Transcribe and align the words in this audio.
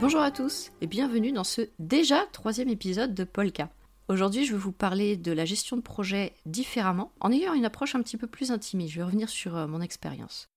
Bonjour 0.00 0.20
à 0.20 0.30
tous 0.30 0.72
et 0.80 0.86
bienvenue 0.86 1.32
dans 1.32 1.44
ce 1.44 1.62
déjà 1.78 2.26
troisième 2.32 2.68
épisode 2.68 3.14
de 3.14 3.24
Polka. 3.24 3.70
Aujourd'hui, 4.08 4.44
je 4.44 4.52
vais 4.52 4.58
vous 4.58 4.72
parler 4.72 5.16
de 5.16 5.32
la 5.32 5.44
gestion 5.44 5.76
de 5.76 5.82
projet 5.82 6.34
différemment, 6.44 7.12
en 7.20 7.32
ayant 7.32 7.54
une 7.54 7.64
approche 7.64 7.94
un 7.94 8.02
petit 8.02 8.16
peu 8.16 8.26
plus 8.26 8.50
intimiste. 8.50 8.92
Je 8.92 8.98
vais 8.98 9.04
revenir 9.04 9.28
sur 9.28 9.56
euh, 9.56 9.66
mon 9.66 9.80
expérience. 9.80 10.48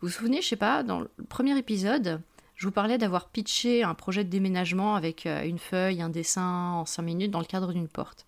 Vous 0.00 0.08
vous 0.08 0.14
souvenez, 0.14 0.42
je 0.42 0.48
sais 0.48 0.56
pas, 0.56 0.82
dans 0.82 1.00
le 1.00 1.10
premier 1.28 1.56
épisode, 1.58 2.20
je 2.54 2.66
vous 2.66 2.72
parlais 2.72 2.98
d'avoir 2.98 3.28
pitché 3.28 3.82
un 3.82 3.94
projet 3.94 4.24
de 4.24 4.30
déménagement 4.30 4.94
avec 4.94 5.26
euh, 5.26 5.44
une 5.44 5.58
feuille, 5.58 6.02
un 6.02 6.08
dessin 6.08 6.72
en 6.72 6.86
5 6.86 7.02
minutes 7.02 7.30
dans 7.30 7.40
le 7.40 7.44
cadre 7.44 7.72
d'une 7.72 7.88
porte. 7.88 8.26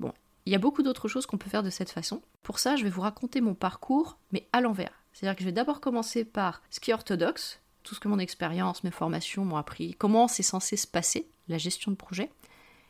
Bon, 0.00 0.12
il 0.46 0.52
y 0.52 0.56
a 0.56 0.58
beaucoup 0.58 0.82
d'autres 0.82 1.08
choses 1.08 1.26
qu'on 1.26 1.38
peut 1.38 1.50
faire 1.50 1.62
de 1.62 1.70
cette 1.70 1.90
façon. 1.90 2.22
Pour 2.42 2.58
ça, 2.58 2.76
je 2.76 2.84
vais 2.84 2.90
vous 2.90 3.02
raconter 3.02 3.40
mon 3.40 3.54
parcours, 3.54 4.18
mais 4.32 4.48
à 4.52 4.60
l'envers. 4.60 4.92
C'est-à-dire 5.12 5.36
que 5.36 5.42
je 5.42 5.48
vais 5.48 5.52
d'abord 5.52 5.80
commencer 5.80 6.24
par 6.24 6.62
ce 6.70 6.80
qui 6.80 6.90
est 6.90 6.94
orthodoxe, 6.94 7.60
tout 7.88 7.94
ce 7.94 8.00
que 8.00 8.08
mon 8.08 8.18
expérience, 8.18 8.84
mes 8.84 8.90
formations 8.90 9.46
m'ont 9.46 9.56
appris, 9.56 9.94
comment 9.94 10.28
c'est 10.28 10.42
censé 10.42 10.76
se 10.76 10.86
passer, 10.86 11.26
la 11.48 11.56
gestion 11.56 11.90
de 11.90 11.96
projet. 11.96 12.30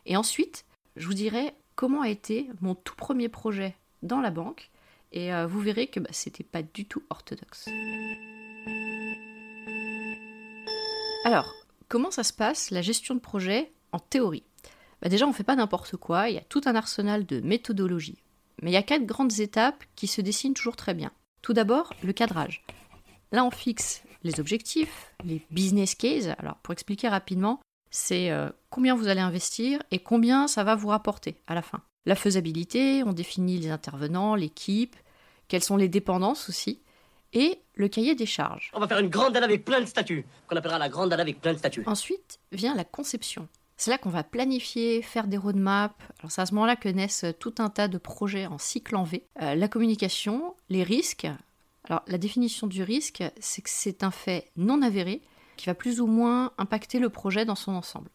Et 0.07 0.16
ensuite, 0.16 0.65
je 0.97 1.07
vous 1.07 1.15
dirai 1.15 1.55
comment 1.77 2.02
a 2.02 2.09
été 2.09 2.51
mon 2.61 2.74
tout 2.74 2.97
premier 2.97 3.29
projet 3.29 3.77
dans 4.02 4.21
la 4.21 4.30
banque. 4.30 4.71
Et 5.12 5.33
euh, 5.33 5.47
vous 5.47 5.61
verrez 5.61 5.87
que 5.87 6.01
bah, 6.01 6.11
c'était 6.11 6.43
pas 6.43 6.62
du 6.62 6.84
tout 6.84 7.05
orthodoxe. 7.11 7.69
Alors, 11.24 11.54
comment 11.88 12.10
ça 12.10 12.24
se 12.24 12.32
passe 12.32 12.73
la 12.73 12.82
gestion 12.82 13.15
de 13.15 13.21
projet 13.21 13.71
en 13.93 14.01
théorie? 14.01 14.43
Bah, 15.01 15.09
Déjà, 15.09 15.26
on 15.26 15.30
ne 15.30 15.35
fait 15.35 15.45
pas 15.45 15.54
n'importe 15.54 15.96
quoi, 15.96 16.29
il 16.29 16.35
y 16.35 16.38
a 16.38 16.45
tout 16.49 16.63
un 16.66 16.74
arsenal 16.74 17.24
de 17.24 17.41
méthodologies. 17.41 18.19
Mais 18.63 18.73
il 18.73 18.74
y 18.74 18.79
a 18.79 18.82
quatre 18.82 19.07
grandes 19.07 19.38
étapes 19.38 19.85
qui 19.95 20.09
se 20.09 20.21
dessinent 20.21 20.54
toujours 20.54 20.74
très 20.74 20.95
bien. 20.95 21.13
Tout 21.41 21.52
d'abord, 21.52 21.95
le 22.02 22.13
cadrage. 22.13 22.65
Là, 23.30 23.45
on 23.45 23.52
fixe 23.52 24.02
les 24.23 24.41
objectifs, 24.41 25.13
les 25.24 25.43
business 25.51 25.95
cases. 25.95 26.29
Alors, 26.38 26.57
pour 26.57 26.73
expliquer 26.73 27.09
rapidement, 27.09 27.61
c'est 27.91 28.30
euh, 28.30 28.51
combien 28.71 28.95
vous 28.95 29.09
allez 29.09 29.21
investir 29.21 29.83
et 29.91 29.99
combien 29.99 30.49
ça 30.49 30.65
va 30.65 30.75
vous 30.75 30.88
rapporter 30.88 31.37
à 31.47 31.55
la 31.55 31.63
fin. 31.63 31.83
La 32.07 32.15
faisabilité, 32.15 33.02
on 33.05 33.13
définit 33.13 33.59
les 33.59 33.71
intervenants, 33.71 34.35
l'équipe, 34.35 34.97
quelles 35.49 35.65
sont 35.65 35.77
les 35.77 35.88
dépendances 35.88 36.49
aussi, 36.49 36.80
et 37.33 37.60
le 37.75 37.88
cahier 37.88 38.15
des 38.15 38.27
charges. 38.27 38.71
On 38.75 38.80
va 38.80 38.88
faire 38.88 38.99
une 38.99 39.09
grande 39.09 39.35
dalle 39.35 39.45
avec 39.45 39.65
plein 39.65 39.80
de 39.80 39.87
statues, 39.87 40.25
qu'on 40.47 40.57
appellera 40.57 40.79
la 40.79 40.88
grande 40.88 41.10
dalle 41.10 41.21
avec 41.21 41.41
plein 41.41 41.53
de 41.53 41.59
statues. 41.59 41.82
Ensuite 41.87 42.41
vient 42.53 42.75
la 42.75 42.85
conception. 42.85 43.49
C'est 43.77 43.91
là 43.91 43.99
qu'on 43.99 44.10
va 44.10 44.25
planifier, 44.25 45.03
faire 45.03 45.29
des 45.29 45.37
roadmaps. 45.37 45.95
Alors 46.19 46.32
c'est 46.32 46.41
à 46.41 46.47
ce 46.47 46.55
moment-là 46.55 46.75
que 46.75 46.88
naissent 46.88 47.27
tout 47.38 47.55
un 47.59 47.69
tas 47.69 47.87
de 47.87 47.99
projets 47.99 48.47
en 48.47 48.59
cycle 48.59 48.97
en 48.97 49.05
V. 49.05 49.25
Euh, 49.41 49.55
la 49.55 49.69
communication, 49.69 50.57
les 50.69 50.82
risques, 50.82 51.29
alors, 51.89 52.03
la 52.07 52.19
définition 52.19 52.67
du 52.67 52.83
risque, 52.83 53.25
c'est 53.41 53.63
que 53.63 53.71
c'est 53.71 54.03
un 54.03 54.11
fait 54.11 54.51
non 54.57 54.83
avéré 54.83 55.23
qui 55.57 55.67
va 55.67 55.75
plus 55.75 56.01
ou 56.01 56.07
moins 56.07 56.53
impacter 56.59 56.99
le 56.99 57.09
projet 57.09 57.45
dans 57.45 57.55
son 57.55 57.73
ensemble. 57.73 58.11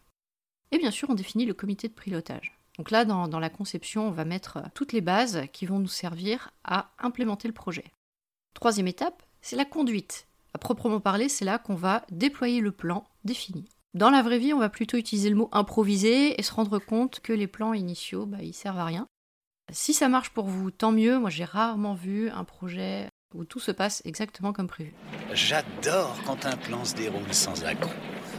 Et 0.70 0.78
bien 0.78 0.92
sûr, 0.92 1.10
on 1.10 1.14
définit 1.14 1.44
le 1.44 1.54
comité 1.54 1.88
de 1.88 1.92
pilotage. 1.92 2.56
Donc 2.78 2.90
là, 2.90 3.04
dans, 3.04 3.38
la 3.38 3.50
conception, 3.50 4.08
on 4.08 4.12
va 4.12 4.24
mettre 4.24 4.62
toutes 4.74 4.92
les 4.92 5.00
bases 5.00 5.42
qui 5.52 5.66
vont 5.66 5.78
nous 5.78 5.88
servir 5.88 6.50
à 6.64 6.90
implémenter 6.98 7.46
le 7.48 7.54
projet. 7.54 7.84
Troisième 8.54 8.88
étape, 8.88 9.22
c'est 9.42 9.56
la 9.56 9.64
conduite. 9.64 10.26
À 10.54 10.58
proprement 10.58 11.00
parler, 11.00 11.28
c'est 11.28 11.44
là 11.44 11.58
qu'on 11.58 11.74
va 11.74 12.04
déployer 12.10 12.60
le 12.60 12.72
plan 12.72 13.04
défini. 13.24 13.68
Dans 13.92 14.10
la 14.10 14.22
vraie 14.22 14.38
vie, 14.38 14.52
on 14.52 14.58
va 14.58 14.68
plutôt 14.68 14.96
utiliser 14.96 15.30
le 15.30 15.36
mot 15.36 15.48
improviser 15.52 16.38
et 16.38 16.42
se 16.42 16.52
rendre 16.52 16.78
compte 16.78 17.20
que 17.20 17.32
les 17.32 17.46
plans 17.46 17.74
initiaux, 17.74 18.26
bah, 18.26 18.42
ils 18.42 18.54
servent 18.54 18.78
à 18.78 18.84
rien. 18.84 19.06
Si 19.72 19.94
ça 19.94 20.08
marche 20.08 20.30
pour 20.30 20.46
vous, 20.46 20.70
tant 20.70 20.92
mieux. 20.92 21.18
Moi, 21.18 21.30
j'ai 21.30 21.44
rarement 21.44 21.94
vu 21.94 22.28
un 22.30 22.44
projet 22.44 23.08
où 23.34 23.44
tout 23.44 23.60
se 23.60 23.70
passe 23.70 24.02
exactement 24.04 24.52
comme 24.52 24.68
prévu. 24.68 24.94
J'adore 25.32 26.16
quand 26.24 26.46
un 26.46 26.56
plan 26.56 26.84
se 26.84 26.94
déroule 26.94 27.32
sans 27.32 27.64
accroc. 27.64 27.92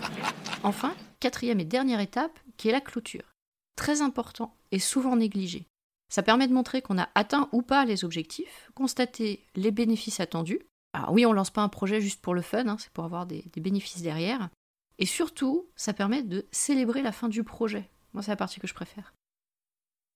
enfin, 0.64 0.96
quatrième 1.20 1.60
et 1.60 1.66
dernière 1.66 2.00
étape, 2.00 2.40
qui 2.58 2.70
est 2.70 2.72
la 2.72 2.82
clôture. 2.82 3.34
Très 3.76 4.02
important 4.02 4.56
et 4.72 4.80
souvent 4.80 5.16
négligé. 5.16 5.68
Ça 6.10 6.24
permet 6.24 6.48
de 6.48 6.54
montrer 6.54 6.82
qu'on 6.82 6.98
a 6.98 7.10
atteint 7.16 7.50
ou 7.52 7.62
pas 7.62 7.86
les 7.86 8.06
objectifs, 8.06 8.70
constater 8.74 9.46
les 9.56 9.72
bénéfices 9.72 10.20
attendus. 10.20 10.62
Alors 10.94 11.12
oui, 11.12 11.26
on 11.26 11.34
lance 11.34 11.50
pas 11.50 11.62
un 11.62 11.70
projet 11.70 12.00
juste 12.00 12.22
pour 12.22 12.34
le 12.34 12.42
fun, 12.42 12.68
hein, 12.68 12.78
c'est 12.80 12.92
pour 12.92 13.04
avoir 13.04 13.26
des, 13.26 13.44
des 13.54 13.62
bénéfices 13.62 14.02
derrière. 14.02 14.50
Et 14.98 15.06
surtout, 15.06 15.68
ça 15.76 15.94
permet 15.94 16.24
de 16.24 16.46
célébrer 16.52 17.02
la 17.02 17.12
fin 17.12 17.28
du 17.28 17.44
projet. 17.44 17.90
Moi, 18.14 18.24
c'est 18.24 18.32
la 18.32 18.38
partie 18.38 18.62
que 18.62 18.68
je 18.68 18.74
préfère. 18.74 19.14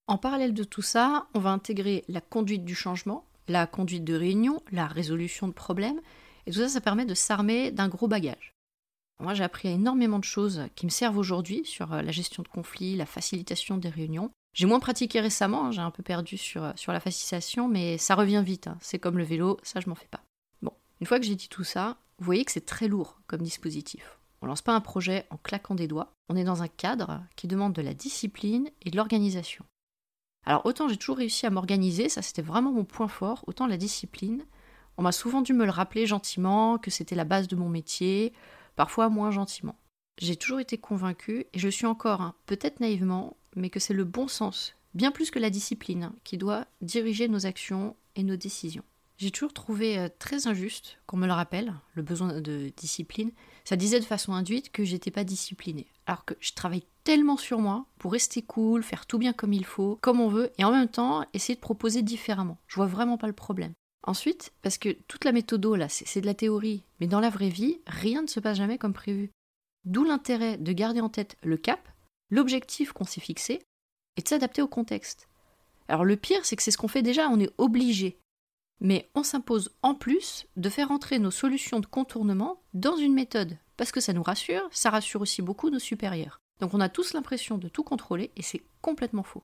En 0.07 0.17
parallèle 0.17 0.53
de 0.53 0.63
tout 0.63 0.81
ça, 0.81 1.27
on 1.33 1.39
va 1.39 1.51
intégrer 1.51 2.05
la 2.07 2.21
conduite 2.21 2.65
du 2.65 2.75
changement, 2.75 3.25
la 3.49 3.67
conduite 3.67 4.03
de 4.03 4.15
réunion, 4.15 4.61
la 4.71 4.87
résolution 4.87 5.47
de 5.47 5.53
problèmes, 5.53 5.99
et 6.45 6.51
tout 6.51 6.59
ça, 6.59 6.69
ça 6.69 6.81
permet 6.81 7.05
de 7.05 7.13
s'armer 7.13 7.71
d'un 7.71 7.89
gros 7.89 8.07
bagage. 8.07 8.53
Moi, 9.19 9.33
j'ai 9.33 9.43
appris 9.43 9.67
énormément 9.67 10.19
de 10.19 10.23
choses 10.23 10.63
qui 10.75 10.85
me 10.85 10.91
servent 10.91 11.17
aujourd'hui 11.17 11.65
sur 11.65 11.93
euh, 11.93 12.01
la 12.01 12.11
gestion 12.11 12.41
de 12.41 12.47
conflits, 12.47 12.95
la 12.95 13.05
facilitation 13.05 13.77
des 13.77 13.89
réunions. 13.89 14.31
J'ai 14.53 14.65
moins 14.65 14.79
pratiqué 14.79 15.19
récemment, 15.19 15.65
hein, 15.65 15.71
j'ai 15.71 15.81
un 15.81 15.91
peu 15.91 16.03
perdu 16.03 16.37
sur, 16.37 16.63
euh, 16.63 16.71
sur 16.75 16.93
la 16.93 17.01
facilitation, 17.01 17.67
mais 17.67 17.97
ça 17.97 18.15
revient 18.15 18.41
vite. 18.45 18.67
Hein. 18.67 18.77
C'est 18.79 18.97
comme 18.97 19.17
le 19.17 19.25
vélo, 19.25 19.59
ça, 19.61 19.81
je 19.81 19.89
m'en 19.89 19.95
fais 19.95 20.07
pas. 20.07 20.23
Bon, 20.61 20.71
une 21.01 21.07
fois 21.07 21.19
que 21.19 21.25
j'ai 21.25 21.35
dit 21.35 21.49
tout 21.49 21.65
ça, 21.65 21.97
vous 22.17 22.25
voyez 22.25 22.45
que 22.45 22.51
c'est 22.51 22.65
très 22.65 22.87
lourd 22.87 23.19
comme 23.27 23.41
dispositif. 23.41 24.19
On 24.41 24.47
lance 24.47 24.61
pas 24.61 24.73
un 24.73 24.81
projet 24.81 25.25
en 25.31 25.37
claquant 25.37 25.75
des 25.75 25.87
doigts, 25.87 26.13
on 26.29 26.37
est 26.37 26.45
dans 26.45 26.63
un 26.63 26.69
cadre 26.69 27.21
qui 27.35 27.47
demande 27.47 27.73
de 27.73 27.81
la 27.81 27.93
discipline 27.93 28.69
et 28.83 28.89
de 28.89 28.95
l'organisation. 28.95 29.65
Alors 30.45 30.65
autant 30.65 30.87
j'ai 30.87 30.97
toujours 30.97 31.17
réussi 31.17 31.45
à 31.45 31.49
m'organiser, 31.49 32.09
ça 32.09 32.21
c'était 32.21 32.41
vraiment 32.41 32.71
mon 32.71 32.85
point 32.85 33.07
fort, 33.07 33.43
autant 33.47 33.67
la 33.67 33.77
discipline, 33.77 34.45
on 34.99 35.01
m'a 35.01 35.13
souvent 35.13 35.41
dû 35.41 35.53
me 35.53 35.63
le 35.63 35.71
rappeler 35.71 36.05
gentiment, 36.05 36.77
que 36.77 36.91
c'était 36.91 37.15
la 37.15 37.23
base 37.23 37.47
de 37.47 37.55
mon 37.55 37.69
métier, 37.69 38.33
parfois 38.75 39.07
moins 39.07 39.31
gentiment. 39.31 39.77
J'ai 40.19 40.35
toujours 40.35 40.59
été 40.59 40.77
convaincue, 40.77 41.45
et 41.53 41.59
je 41.59 41.69
suis 41.69 41.85
encore, 41.85 42.19
hein, 42.19 42.35
peut-être 42.47 42.81
naïvement, 42.81 43.37
mais 43.55 43.69
que 43.69 43.79
c'est 43.79 43.93
le 43.93 44.03
bon 44.03 44.27
sens, 44.27 44.75
bien 44.93 45.11
plus 45.11 45.31
que 45.31 45.39
la 45.39 45.49
discipline, 45.49 46.03
hein, 46.03 46.15
qui 46.25 46.37
doit 46.37 46.65
diriger 46.81 47.29
nos 47.29 47.45
actions 47.45 47.95
et 48.17 48.23
nos 48.23 48.35
décisions. 48.35 48.83
J'ai 49.19 49.31
toujours 49.31 49.51
trouvé 49.51 49.99
euh, 49.99 50.07
très 50.17 50.47
injuste 50.47 50.97
qu'on 51.05 51.17
me 51.17 51.27
le 51.27 51.33
rappelle, 51.33 51.73
le 51.93 52.03
besoin 52.03 52.39
de 52.39 52.71
discipline. 52.77 53.31
Ça 53.65 53.75
disait 53.75 53.99
de 53.99 54.05
façon 54.05 54.31
induite 54.31 54.71
que 54.71 54.85
j'étais 54.85 55.11
pas 55.11 55.25
disciplinée. 55.25 55.87
Alors 56.05 56.23
que 56.23 56.35
je 56.39 56.53
travaille 56.53 56.85
tellement 57.03 57.35
sur 57.35 57.59
moi 57.59 57.85
pour 57.97 58.13
rester 58.13 58.41
cool, 58.41 58.81
faire 58.81 59.05
tout 59.05 59.17
bien 59.17 59.33
comme 59.33 59.51
il 59.51 59.65
faut, 59.65 59.99
comme 59.99 60.21
on 60.21 60.29
veut, 60.29 60.51
et 60.57 60.63
en 60.63 60.71
même 60.71 60.87
temps 60.87 61.25
essayer 61.33 61.55
de 61.55 61.59
proposer 61.59 62.01
différemment. 62.01 62.57
Je 62.67 62.77
vois 62.77 62.85
vraiment 62.85 63.17
pas 63.17 63.27
le 63.27 63.33
problème. 63.33 63.73
Ensuite, 64.07 64.53
parce 64.61 64.77
que 64.77 64.95
toute 65.09 65.25
la 65.25 65.33
méthode 65.33 65.65
là, 65.65 65.89
c'est 65.89 66.21
de 66.21 66.25
la 66.25 66.33
théorie, 66.33 66.83
mais 67.01 67.07
dans 67.07 67.19
la 67.19 67.29
vraie 67.29 67.49
vie, 67.49 67.81
rien 67.87 68.21
ne 68.21 68.27
se 68.27 68.39
passe 68.39 68.57
jamais 68.57 68.77
comme 68.77 68.93
prévu. 68.93 69.31
D'où 69.83 70.05
l'intérêt 70.05 70.57
de 70.57 70.71
garder 70.71 71.01
en 71.01 71.09
tête 71.09 71.35
le 71.43 71.57
cap, 71.57 71.89
l'objectif 72.29 72.93
qu'on 72.93 73.03
s'est 73.03 73.19
fixé, 73.19 73.61
et 74.15 74.21
de 74.21 74.27
s'adapter 74.29 74.61
au 74.61 74.67
contexte. 74.69 75.27
Alors 75.89 76.05
le 76.05 76.15
pire, 76.15 76.45
c'est 76.45 76.55
que 76.55 76.63
c'est 76.63 76.71
ce 76.71 76.77
qu'on 76.77 76.87
fait 76.87 77.01
déjà, 77.01 77.27
on 77.27 77.39
est 77.39 77.51
obligé. 77.57 78.17
Mais 78.81 79.09
on 79.15 79.23
s'impose 79.23 79.71
en 79.81 79.93
plus 79.93 80.47
de 80.55 80.69
faire 80.69 80.91
entrer 80.91 81.19
nos 81.19 81.31
solutions 81.31 81.79
de 81.79 81.85
contournement 81.85 82.61
dans 82.73 82.95
une 82.95 83.13
méthode, 83.13 83.57
parce 83.77 83.91
que 83.91 83.99
ça 83.99 84.13
nous 84.13 84.23
rassure, 84.23 84.67
ça 84.71 84.89
rassure 84.89 85.21
aussi 85.21 85.41
beaucoup 85.41 85.69
nos 85.69 85.79
supérieurs. 85.79 86.39
Donc 86.59 86.73
on 86.73 86.79
a 86.79 86.89
tous 86.89 87.13
l'impression 87.13 87.57
de 87.57 87.67
tout 87.67 87.83
contrôler, 87.83 88.31
et 88.35 88.41
c'est 88.41 88.63
complètement 88.81 89.23
faux. 89.23 89.43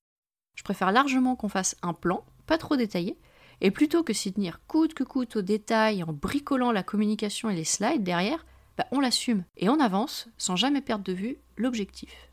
Je 0.56 0.63
préfère 0.63 0.91
largement 0.91 1.35
qu'on 1.35 1.50
fasse 1.50 1.75
un 1.81 1.94
plan, 1.94 2.25
pas 2.46 2.57
trop 2.57 2.75
détaillé, 2.78 3.18
et 3.62 3.72
plutôt 3.72 4.03
que 4.03 4.13
s'y 4.13 4.34
tenir 4.34 4.59
coûte 4.68 4.94
que 4.94 5.03
coûte 5.03 5.38
au 5.38 5.41
détail 5.41 6.03
en 6.03 6.13
bricolant 6.13 6.72
la 6.72 6.84
communication 6.84 7.49
et 7.49 7.55
les 7.55 7.64
slides 7.64 8.03
derrière, 8.03 8.46
bah, 8.78 8.87
on 8.91 8.99
l'assume 8.99 9.46
et 9.58 9.70
on 9.70 9.79
avance 9.79 10.28
sans 10.37 10.55
jamais 10.55 10.82
perdre 10.82 11.05
de 11.05 11.14
vue 11.14 11.37
l'objectif. 11.58 12.32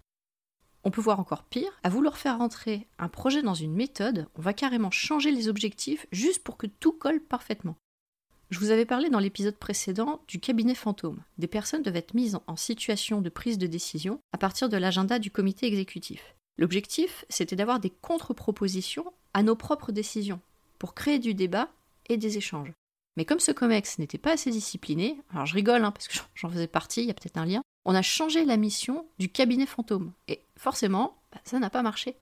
On 0.85 0.91
peut 0.91 1.01
voir 1.01 1.21
encore 1.21 1.45
pire, 1.45 1.79
à 1.83 1.89
vouloir 1.89 2.19
faire 2.19 2.39
rentrer 2.39 2.89
un 2.99 3.09
projet 3.09 3.43
dans 3.43 3.55
une 3.55 3.75
méthode, 3.75 4.27
on 4.35 4.43
va 4.43 4.53
carrément 4.53 4.91
changer 4.91 5.31
les 5.31 5.49
objectifs 5.49 6.07
juste 6.11 6.43
pour 6.43 6.57
que 6.57 6.67
tout 6.67 6.93
colle 6.93 7.21
parfaitement. 7.21 7.77
Je 8.51 8.59
vous 8.59 8.71
avais 8.71 8.85
parlé 8.85 9.09
dans 9.09 9.21
l'épisode 9.21 9.57
précédent 9.57 10.21
du 10.29 10.41
cabinet 10.41 10.75
fantôme. 10.75 11.23
Des 11.39 11.47
personnes 11.47 11.83
devaient 11.83 12.01
être 12.01 12.15
mises 12.15 12.39
en 12.47 12.57
situation 12.57 13.23
de 13.23 13.31
prise 13.31 13.59
de 13.59 13.67
décision 13.67 14.21
à 14.33 14.39
partir 14.39 14.69
de 14.69 14.77
l'agenda 14.77 15.19
du 15.19 15.31
comité 15.31 15.67
exécutif. 15.67 16.35
L'objectif, 16.59 17.25
c'était 17.31 17.57
d'avoir 17.57 17.81
des 17.81 17.91
contre-propositions 17.91 19.11
à 19.33 19.43
nos 19.43 19.57
propres 19.57 19.93
décisions, 19.93 20.41
pour 20.79 20.95
créer 20.95 21.19
du 21.19 21.33
débat 21.33 21.71
et 22.09 22.17
des 22.17 22.37
échanges. 22.37 22.73
Mais 23.17 23.25
comme 23.25 23.41
ce 23.41 23.53
COMEX 23.53 23.99
n'était 23.99 24.19
pas 24.19 24.33
assez 24.33 24.51
discipliné, 24.51 25.19
alors 25.31 25.47
je 25.47 25.55
rigole 25.55 25.85
hein, 25.85 25.91
parce 25.93 26.09
que 26.09 26.19
j'en 26.35 26.51
faisais 26.51 26.67
partie, 26.67 27.03
il 27.03 27.07
y 27.07 27.11
a 27.11 27.15
peut-être 27.15 27.39
un 27.39 27.47
lien, 27.47 27.63
on 27.85 27.95
a 27.95 28.03
changé 28.03 28.45
la 28.45 28.57
mission 28.57 29.07
du 29.19 29.29
cabinet 29.29 29.67
fantôme. 29.67 30.13
Et 30.29 30.41
forcément, 30.63 31.19
bah, 31.33 31.41
ça 31.45 31.59
n'a 31.59 31.71
pas 31.71 31.83
marché. 31.83 32.17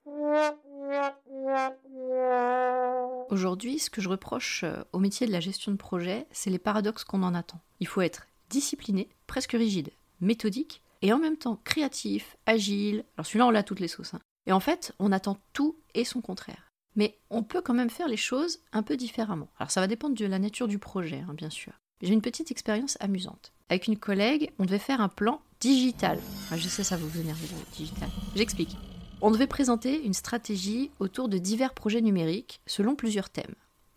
Aujourd'hui, 3.29 3.79
ce 3.79 3.89
que 3.89 4.01
je 4.01 4.09
reproche 4.09 4.63
euh, 4.63 4.83
au 4.91 4.99
métier 4.99 5.27
de 5.27 5.31
la 5.31 5.39
gestion 5.39 5.71
de 5.71 5.77
projet, 5.77 6.25
c'est 6.31 6.49
les 6.49 6.59
paradoxes 6.59 7.03
qu'on 7.03 7.23
en 7.23 7.35
attend. 7.35 7.61
Il 7.79 7.87
faut 7.87 8.01
être 8.01 8.27
discipliné, 8.49 9.09
presque 9.27 9.53
rigide, 9.53 9.91
méthodique, 10.19 10.81
et 11.03 11.13
en 11.13 11.19
même 11.19 11.37
temps 11.37 11.59
créatif, 11.63 12.35
agile. 12.45 13.05
Alors 13.15 13.25
celui-là, 13.25 13.47
on 13.47 13.51
l'a 13.51 13.63
toutes 13.63 13.79
les 13.79 13.87
sauces. 13.87 14.15
Hein. 14.15 14.21
Et 14.47 14.51
en 14.51 14.59
fait, 14.59 14.93
on 14.99 15.11
attend 15.11 15.37
tout 15.53 15.77
et 15.93 16.03
son 16.03 16.21
contraire. 16.21 16.67
Mais 16.95 17.17
on 17.29 17.43
peut 17.43 17.61
quand 17.61 17.73
même 17.73 17.89
faire 17.89 18.07
les 18.07 18.17
choses 18.17 18.59
un 18.73 18.83
peu 18.83 18.97
différemment. 18.97 19.49
Alors 19.59 19.71
ça 19.71 19.81
va 19.81 19.87
dépendre 19.87 20.15
de 20.15 20.25
la 20.25 20.39
nature 20.39 20.67
du 20.67 20.79
projet, 20.79 21.23
hein, 21.27 21.33
bien 21.33 21.49
sûr. 21.49 21.73
J'ai 22.01 22.13
une 22.13 22.21
petite 22.21 22.51
expérience 22.51 22.97
amusante. 22.99 23.53
Avec 23.69 23.87
une 23.87 23.97
collègue, 23.97 24.51
on 24.59 24.65
devait 24.65 24.79
faire 24.79 24.99
un 24.99 25.09
plan 25.09 25.41
digital. 25.61 26.19
Ah, 26.51 26.57
je 26.57 26.67
sais, 26.67 26.83
ça 26.83 26.97
vous 26.97 27.19
énerve 27.19 27.39
digital. 27.77 28.09
J'explique. 28.35 28.75
On 29.21 29.29
devait 29.29 29.47
présenter 29.47 30.03
une 30.03 30.13
stratégie 30.13 30.89
autour 30.99 31.29
de 31.29 31.37
divers 31.37 31.75
projets 31.75 32.01
numériques 32.01 32.59
selon 32.65 32.95
plusieurs 32.95 33.29
thèmes. 33.29 33.53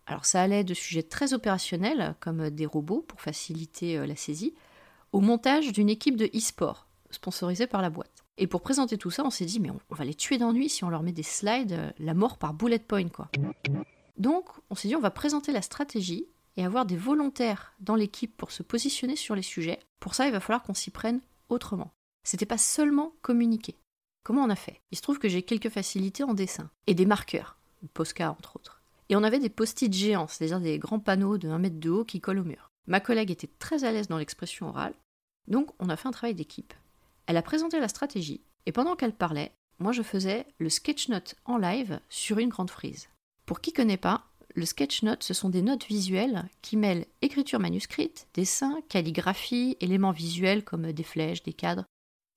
Alors 0.06 0.26
ça 0.26 0.42
allait 0.42 0.64
de 0.64 0.74
sujets 0.74 1.02
très 1.02 1.32
opérationnels, 1.32 2.14
comme 2.20 2.50
des 2.50 2.66
robots 2.66 3.02
pour 3.08 3.22
faciliter 3.22 3.96
euh, 3.96 4.06
la 4.06 4.16
saisie, 4.16 4.54
au 5.12 5.20
montage 5.20 5.72
d'une 5.72 5.88
équipe 5.88 6.16
de 6.16 6.26
e-sport, 6.26 6.86
sponsorisée 7.10 7.66
par 7.66 7.80
la 7.80 7.88
boîte. 7.88 8.24
Et 8.36 8.46
pour 8.46 8.60
présenter 8.60 8.98
tout 8.98 9.10
ça, 9.10 9.24
on 9.24 9.30
s'est 9.30 9.46
dit, 9.46 9.60
mais 9.60 9.70
on 9.70 9.94
va 9.94 10.04
les 10.04 10.14
tuer 10.14 10.36
d'ennui 10.36 10.68
si 10.68 10.84
on 10.84 10.90
leur 10.90 11.02
met 11.02 11.12
des 11.12 11.22
slides, 11.22 11.72
euh, 11.72 11.90
la 11.98 12.12
mort 12.12 12.36
par 12.36 12.52
bullet 12.52 12.78
point, 12.78 13.08
quoi. 13.08 13.30
Donc, 14.18 14.48
on 14.68 14.74
s'est 14.74 14.88
dit, 14.88 14.96
on 14.96 15.00
va 15.00 15.10
présenter 15.10 15.52
la 15.52 15.62
stratégie 15.62 16.26
et 16.56 16.64
avoir 16.64 16.84
des 16.84 16.96
volontaires 16.96 17.72
dans 17.80 17.94
l'équipe 17.94 18.36
pour 18.36 18.50
se 18.50 18.62
positionner 18.62 19.16
sur 19.16 19.34
les 19.34 19.42
sujets. 19.42 19.80
Pour 20.00 20.14
ça, 20.14 20.26
il 20.26 20.32
va 20.32 20.40
falloir 20.40 20.62
qu'on 20.62 20.74
s'y 20.74 20.90
prenne 20.90 21.20
autrement. 21.54 21.92
C'était 22.24 22.46
pas 22.46 22.58
seulement 22.58 23.14
communiquer. 23.22 23.76
Comment 24.22 24.42
on 24.42 24.50
a 24.50 24.56
fait? 24.56 24.80
Il 24.90 24.96
se 24.96 25.02
trouve 25.02 25.18
que 25.18 25.28
j'ai 25.28 25.42
quelques 25.42 25.68
facilités 25.68 26.24
en 26.24 26.34
dessin 26.34 26.70
et 26.86 26.94
des 26.94 27.06
marqueurs, 27.06 27.58
Posca 27.92 28.30
entre 28.30 28.56
autres. 28.56 28.82
Et 29.08 29.16
on 29.16 29.22
avait 29.22 29.38
des 29.38 29.50
post-it 29.50 29.92
géants, 29.92 30.26
c'est-à-dire 30.26 30.60
des 30.60 30.78
grands 30.78 31.00
panneaux 31.00 31.36
de 31.36 31.48
1 31.48 31.58
mètre 31.58 31.78
de 31.78 31.90
haut 31.90 32.04
qui 32.04 32.20
collent 32.20 32.38
au 32.38 32.44
mur. 32.44 32.70
Ma 32.86 33.00
collègue 33.00 33.30
était 33.30 33.50
très 33.58 33.84
à 33.84 33.92
l'aise 33.92 34.08
dans 34.08 34.18
l'expression 34.18 34.68
orale, 34.68 34.94
donc 35.46 35.70
on 35.78 35.90
a 35.90 35.96
fait 35.96 36.08
un 36.08 36.12
travail 36.12 36.34
d'équipe. 36.34 36.72
Elle 37.26 37.36
a 37.36 37.42
présenté 37.42 37.80
la 37.80 37.88
stratégie, 37.88 38.40
et 38.66 38.72
pendant 38.72 38.96
qu'elle 38.96 39.14
parlait, 39.14 39.52
moi 39.78 39.92
je 39.92 40.02
faisais 40.02 40.46
le 40.58 40.70
sketch 40.70 41.08
note 41.08 41.34
en 41.44 41.58
live 41.58 42.00
sur 42.08 42.38
une 42.38 42.48
grande 42.48 42.70
frise. 42.70 43.08
Pour 43.44 43.60
qui 43.60 43.74
connaît 43.74 43.98
pas, 43.98 44.24
le 44.54 44.66
sketch 44.66 45.02
note, 45.02 45.24
ce 45.24 45.34
sont 45.34 45.48
des 45.48 45.62
notes 45.62 45.86
visuelles 45.86 46.48
qui 46.62 46.76
mêlent 46.76 47.06
écriture 47.22 47.58
manuscrite, 47.58 48.28
dessin, 48.34 48.80
calligraphie, 48.88 49.76
éléments 49.80 50.12
visuels 50.12 50.64
comme 50.64 50.92
des 50.92 51.02
flèches, 51.02 51.42
des 51.42 51.52
cadres. 51.52 51.84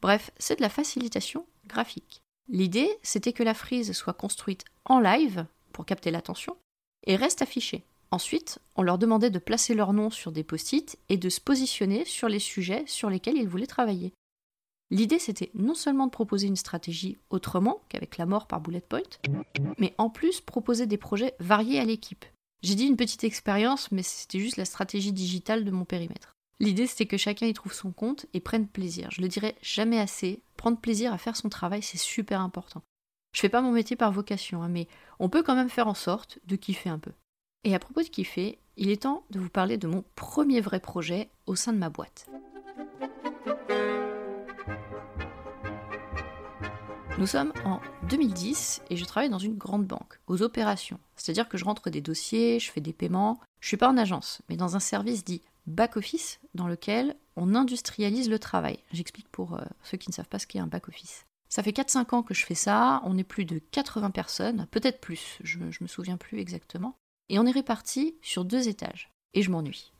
Bref, 0.01 0.31
c'est 0.37 0.57
de 0.57 0.61
la 0.61 0.69
facilitation 0.69 1.45
graphique. 1.67 2.21
L'idée, 2.49 2.89
c'était 3.03 3.33
que 3.33 3.43
la 3.43 3.53
frise 3.53 3.91
soit 3.93 4.13
construite 4.13 4.65
en 4.85 4.99
live 4.99 5.45
pour 5.73 5.85
capter 5.85 6.09
l'attention 6.09 6.57
et 7.05 7.15
reste 7.15 7.43
affichée. 7.43 7.83
Ensuite, 8.09 8.59
on 8.75 8.81
leur 8.81 8.97
demandait 8.97 9.29
de 9.29 9.39
placer 9.39 9.75
leur 9.75 9.93
nom 9.93 10.09
sur 10.09 10.31
des 10.31 10.43
post-it 10.43 10.97
et 11.09 11.17
de 11.17 11.29
se 11.29 11.41
positionner 11.41 12.05
sur 12.05 12.29
les 12.29 12.39
sujets 12.39 12.83
sur 12.87 13.09
lesquels 13.09 13.37
ils 13.37 13.49
voulaient 13.49 13.67
travailler. 13.67 14.13
L'idée, 14.89 15.19
c'était 15.19 15.51
non 15.53 15.75
seulement 15.75 16.05
de 16.05 16.11
proposer 16.11 16.47
une 16.47 16.55
stratégie 16.55 17.17
autrement 17.29 17.81
qu'avec 17.89 18.17
la 18.17 18.25
mort 18.25 18.47
par 18.47 18.61
bullet 18.61 18.81
point, 18.81 19.01
mais 19.77 19.93
en 19.97 20.09
plus 20.09 20.39
proposer 20.39 20.85
des 20.85 20.97
projets 20.97 21.35
variés 21.39 21.79
à 21.79 21.85
l'équipe. 21.85 22.25
J'ai 22.63 22.75
dit 22.75 22.85
une 22.85 22.97
petite 22.97 23.23
expérience, 23.23 23.91
mais 23.91 24.03
c'était 24.03 24.39
juste 24.39 24.57
la 24.57 24.65
stratégie 24.65 25.11
digitale 25.11 25.65
de 25.65 25.71
mon 25.71 25.85
périmètre. 25.85 26.33
L'idée, 26.59 26.87
c'était 26.87 27.05
que 27.05 27.17
chacun 27.17 27.45
y 27.45 27.53
trouve 27.53 27.73
son 27.73 27.91
compte 27.91 28.25
et 28.33 28.39
prenne 28.39 28.67
plaisir. 28.67 29.09
Je 29.11 29.21
le 29.21 29.27
dirai 29.27 29.55
jamais 29.61 29.99
assez, 29.99 30.41
prendre 30.55 30.79
plaisir 30.79 31.13
à 31.13 31.17
faire 31.17 31.35
son 31.35 31.49
travail, 31.49 31.83
c'est 31.83 31.97
super 31.97 32.41
important. 32.41 32.81
Je 33.35 33.41
fais 33.41 33.49
pas 33.49 33.61
mon 33.61 33.71
métier 33.71 33.95
par 33.95 34.11
vocation, 34.11 34.63
hein, 34.63 34.69
mais 34.69 34.87
on 35.19 35.29
peut 35.29 35.43
quand 35.43 35.55
même 35.55 35.69
faire 35.69 35.87
en 35.87 35.93
sorte 35.93 36.39
de 36.45 36.55
kiffer 36.55 36.89
un 36.89 36.97
peu. 36.97 37.11
Et 37.63 37.75
à 37.75 37.79
propos 37.79 38.01
de 38.01 38.07
kiffer, 38.07 38.57
il 38.77 38.89
est 38.89 39.03
temps 39.03 39.23
de 39.29 39.39
vous 39.39 39.49
parler 39.49 39.77
de 39.77 39.87
mon 39.87 40.03
premier 40.15 40.61
vrai 40.61 40.79
projet 40.79 41.29
au 41.45 41.55
sein 41.55 41.73
de 41.73 41.77
ma 41.77 41.89
boîte. 41.89 42.27
Nous 47.17 47.25
sommes 47.25 47.51
en 47.65 47.81
2010 48.09 48.83
et 48.91 48.95
je 48.95 49.03
travaille 49.03 49.31
dans 49.31 49.39
une 49.39 49.57
grande 49.57 49.87
banque, 49.87 50.19
aux 50.27 50.43
opérations. 50.43 50.99
C'est-à-dire 51.15 51.49
que 51.49 51.57
je 51.57 51.65
rentre 51.65 51.89
des 51.89 51.99
dossiers, 51.99 52.59
je 52.59 52.71
fais 52.71 52.79
des 52.79 52.93
paiements. 52.93 53.39
Je 53.59 53.69
suis 53.69 53.77
pas 53.77 53.89
en 53.89 53.97
agence, 53.97 54.43
mais 54.49 54.55
dans 54.55 54.75
un 54.75 54.79
service 54.79 55.25
dit 55.25 55.41
back-office 55.65 56.39
dans 56.53 56.67
lequel 56.67 57.15
on 57.35 57.55
industrialise 57.55 58.29
le 58.29 58.37
travail. 58.37 58.77
J'explique 58.93 59.29
pour 59.29 59.55
euh, 59.55 59.65
ceux 59.81 59.97
qui 59.97 60.11
ne 60.11 60.13
savent 60.13 60.27
pas 60.27 60.37
ce 60.37 60.45
qu'est 60.45 60.59
un 60.59 60.67
back-office. 60.67 61.25
Ça 61.49 61.63
fait 61.63 61.71
4-5 61.71 62.13
ans 62.13 62.21
que 62.21 62.35
je 62.35 62.45
fais 62.45 62.55
ça, 62.55 63.01
on 63.03 63.17
est 63.17 63.23
plus 63.23 63.45
de 63.45 63.57
80 63.57 64.11
personnes, 64.11 64.67
peut-être 64.69 65.01
plus, 65.01 65.39
je, 65.43 65.57
je 65.71 65.79
me 65.81 65.87
souviens 65.87 66.17
plus 66.17 66.39
exactement. 66.39 66.95
Et 67.29 67.39
on 67.39 67.47
est 67.47 67.51
répartis 67.51 68.15
sur 68.21 68.45
deux 68.45 68.67
étages. 68.67 69.09
Et 69.33 69.41
je 69.41 69.49
m'ennuie. 69.49 69.91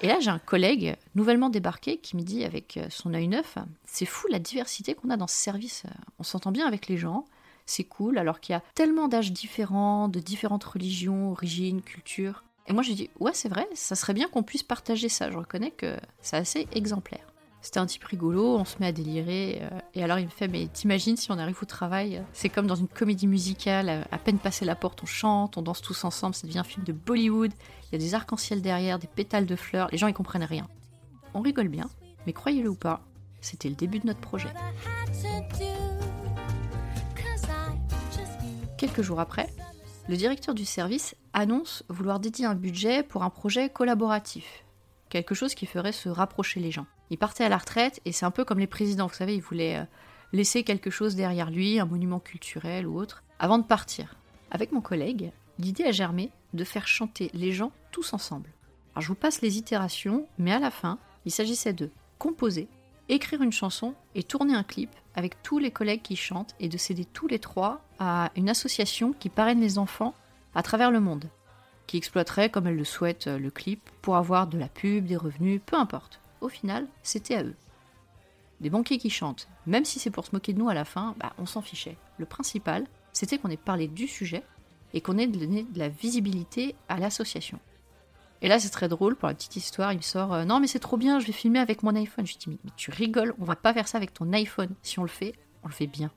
Et 0.00 0.06
là, 0.06 0.20
j'ai 0.20 0.30
un 0.30 0.38
collègue 0.38 0.96
nouvellement 1.14 1.50
débarqué 1.50 1.98
qui 1.98 2.16
me 2.16 2.22
dit 2.22 2.44
avec 2.44 2.76
euh, 2.76 2.86
son 2.88 3.14
œil 3.14 3.26
neuf 3.26 3.58
C'est 3.84 4.06
fou 4.06 4.28
la 4.28 4.38
diversité 4.38 4.94
qu'on 4.94 5.10
a 5.10 5.16
dans 5.16 5.26
ce 5.26 5.34
service. 5.34 5.84
On 6.18 6.22
s'entend 6.22 6.52
bien 6.52 6.66
avec 6.66 6.86
les 6.86 6.96
gens, 6.96 7.24
c'est 7.66 7.84
cool, 7.84 8.18
alors 8.18 8.40
qu'il 8.40 8.54
y 8.54 8.56
a 8.56 8.62
tellement 8.74 9.08
d'âges 9.08 9.32
différents, 9.32 10.08
de 10.08 10.20
différentes 10.20 10.64
religions, 10.64 11.32
origines, 11.32 11.82
cultures. 11.82 12.44
Et 12.66 12.72
moi, 12.72 12.82
j'ai 12.82 12.94
dit 12.94 13.10
Ouais, 13.18 13.32
c'est 13.34 13.48
vrai, 13.48 13.68
ça 13.74 13.94
serait 13.94 14.14
bien 14.14 14.28
qu'on 14.28 14.42
puisse 14.42 14.62
partager 14.62 15.08
ça. 15.08 15.30
Je 15.30 15.36
reconnais 15.36 15.70
que 15.70 15.96
c'est 16.22 16.36
assez 16.36 16.68
exemplaire. 16.72 17.26
C'était 17.60 17.80
un 17.80 17.86
type 17.86 18.04
rigolo, 18.04 18.56
on 18.56 18.64
se 18.64 18.76
met 18.78 18.86
à 18.86 18.92
délirer. 18.92 19.58
Euh, 19.62 19.80
et 19.94 20.04
alors 20.04 20.18
il 20.18 20.26
me 20.26 20.30
fait, 20.30 20.48
mais 20.48 20.68
t'imagines 20.68 21.16
si 21.16 21.30
on 21.32 21.38
arrive 21.38 21.58
au 21.60 21.66
travail, 21.66 22.22
c'est 22.32 22.48
comme 22.48 22.66
dans 22.66 22.76
une 22.76 22.88
comédie 22.88 23.26
musicale, 23.26 24.06
à 24.10 24.18
peine 24.18 24.38
passé 24.38 24.64
la 24.64 24.76
porte, 24.76 25.02
on 25.02 25.06
chante, 25.06 25.56
on 25.56 25.62
danse 25.62 25.82
tous 25.82 26.04
ensemble, 26.04 26.34
ça 26.34 26.46
devient 26.46 26.60
un 26.60 26.64
film 26.64 26.84
de 26.84 26.92
Bollywood, 26.92 27.52
il 27.86 27.92
y 27.92 27.94
a 27.96 27.98
des 27.98 28.14
arcs-en-ciel 28.14 28.62
derrière, 28.62 28.98
des 28.98 29.08
pétales 29.08 29.46
de 29.46 29.56
fleurs, 29.56 29.88
les 29.90 29.98
gens 29.98 30.06
ils 30.06 30.14
comprennent 30.14 30.44
rien. 30.44 30.68
On 31.34 31.40
rigole 31.40 31.68
bien, 31.68 31.88
mais 32.26 32.32
croyez-le 32.32 32.68
ou 32.68 32.74
pas, 32.76 33.00
c'était 33.40 33.68
le 33.68 33.74
début 33.74 33.98
de 33.98 34.06
notre 34.06 34.20
projet. 34.20 34.48
Quelques 38.76 39.02
jours 39.02 39.18
après, 39.18 39.48
le 40.08 40.16
directeur 40.16 40.54
du 40.54 40.64
service 40.64 41.16
annonce 41.32 41.82
vouloir 41.88 42.20
dédier 42.20 42.46
un 42.46 42.54
budget 42.54 43.02
pour 43.02 43.24
un 43.24 43.30
projet 43.30 43.68
collaboratif, 43.68 44.64
quelque 45.08 45.34
chose 45.34 45.54
qui 45.54 45.66
ferait 45.66 45.92
se 45.92 46.08
rapprocher 46.08 46.60
les 46.60 46.70
gens. 46.70 46.86
Il 47.10 47.18
partait 47.18 47.44
à 47.44 47.48
la 47.48 47.58
retraite 47.58 48.00
et 48.04 48.12
c'est 48.12 48.26
un 48.26 48.30
peu 48.30 48.44
comme 48.44 48.58
les 48.58 48.66
présidents, 48.66 49.06
vous 49.06 49.14
savez, 49.14 49.34
il 49.34 49.42
voulait 49.42 49.78
euh, 49.78 49.84
laisser 50.32 50.62
quelque 50.62 50.90
chose 50.90 51.16
derrière 51.16 51.50
lui, 51.50 51.80
un 51.80 51.86
monument 51.86 52.20
culturel 52.20 52.86
ou 52.86 52.98
autre, 52.98 53.22
avant 53.38 53.58
de 53.58 53.64
partir. 53.64 54.16
Avec 54.50 54.72
mon 54.72 54.80
collègue, 54.80 55.32
l'idée 55.58 55.84
a 55.84 55.92
germé 55.92 56.30
de 56.54 56.64
faire 56.64 56.86
chanter 56.86 57.30
les 57.34 57.52
gens 57.52 57.72
tous 57.90 58.12
ensemble. 58.12 58.50
Alors 58.94 59.02
je 59.02 59.08
vous 59.08 59.14
passe 59.14 59.42
les 59.42 59.58
itérations, 59.58 60.26
mais 60.38 60.52
à 60.52 60.58
la 60.58 60.70
fin, 60.70 60.98
il 61.24 61.32
s'agissait 61.32 61.72
de 61.72 61.90
composer, 62.18 62.68
écrire 63.08 63.42
une 63.42 63.52
chanson 63.52 63.94
et 64.14 64.22
tourner 64.22 64.54
un 64.54 64.62
clip 64.62 64.90
avec 65.14 65.42
tous 65.42 65.58
les 65.58 65.70
collègues 65.70 66.02
qui 66.02 66.16
chantent 66.16 66.54
et 66.60 66.68
de 66.68 66.76
céder 66.76 67.04
tous 67.04 67.26
les 67.26 67.38
trois 67.38 67.82
à 67.98 68.30
une 68.36 68.48
association 68.48 69.12
qui 69.12 69.28
parraine 69.28 69.60
les 69.60 69.78
enfants 69.78 70.14
à 70.54 70.62
travers 70.62 70.90
le 70.90 71.00
monde, 71.00 71.28
qui 71.86 71.96
exploiterait 71.96 72.50
comme 72.50 72.66
elle 72.66 72.76
le 72.76 72.84
souhaite 72.84 73.26
le 73.26 73.50
clip 73.50 73.88
pour 74.02 74.16
avoir 74.16 74.46
de 74.46 74.58
la 74.58 74.68
pub, 74.68 75.06
des 75.06 75.16
revenus, 75.16 75.60
peu 75.64 75.76
importe 75.76 76.20
au 76.40 76.48
final, 76.48 76.86
c'était 77.02 77.36
à 77.36 77.44
eux. 77.44 77.54
Des 78.60 78.70
banquiers 78.70 78.98
qui 78.98 79.10
chantent, 79.10 79.48
même 79.66 79.84
si 79.84 79.98
c'est 79.98 80.10
pour 80.10 80.26
se 80.26 80.32
moquer 80.32 80.52
de 80.52 80.58
nous 80.58 80.68
à 80.68 80.74
la 80.74 80.84
fin, 80.84 81.14
bah, 81.18 81.32
on 81.38 81.46
s'en 81.46 81.62
fichait. 81.62 81.96
Le 82.18 82.26
principal, 82.26 82.86
c'était 83.12 83.38
qu'on 83.38 83.50
ait 83.50 83.56
parlé 83.56 83.86
du 83.86 84.08
sujet 84.08 84.42
et 84.94 85.00
qu'on 85.00 85.18
ait 85.18 85.26
donné 85.26 85.62
de 85.62 85.78
la 85.78 85.88
visibilité 85.88 86.74
à 86.88 86.98
l'association. 86.98 87.60
Et 88.40 88.48
là, 88.48 88.58
c'est 88.58 88.70
très 88.70 88.88
drôle, 88.88 89.16
pour 89.16 89.28
la 89.28 89.34
petite 89.34 89.56
histoire, 89.56 89.92
il 89.92 90.02
sort 90.02 90.32
euh, 90.32 90.44
Non, 90.44 90.60
mais 90.60 90.66
c'est 90.66 90.78
trop 90.78 90.96
bien, 90.96 91.18
je 91.18 91.26
vais 91.26 91.32
filmer 91.32 91.58
avec 91.58 91.82
mon 91.82 91.94
iPhone. 91.94 92.26
Je 92.26 92.36
dis 92.36 92.48
mais, 92.48 92.58
tu 92.76 92.90
rigoles, 92.90 93.34
on 93.40 93.44
va 93.44 93.56
pas 93.56 93.74
faire 93.74 93.88
ça 93.88 93.98
avec 93.98 94.14
ton 94.14 94.32
iPhone. 94.32 94.70
Si 94.82 94.98
on 94.98 95.02
le 95.02 95.08
fait, 95.08 95.34
on 95.64 95.68
le 95.68 95.74
fait 95.74 95.86
bien. 95.86 96.10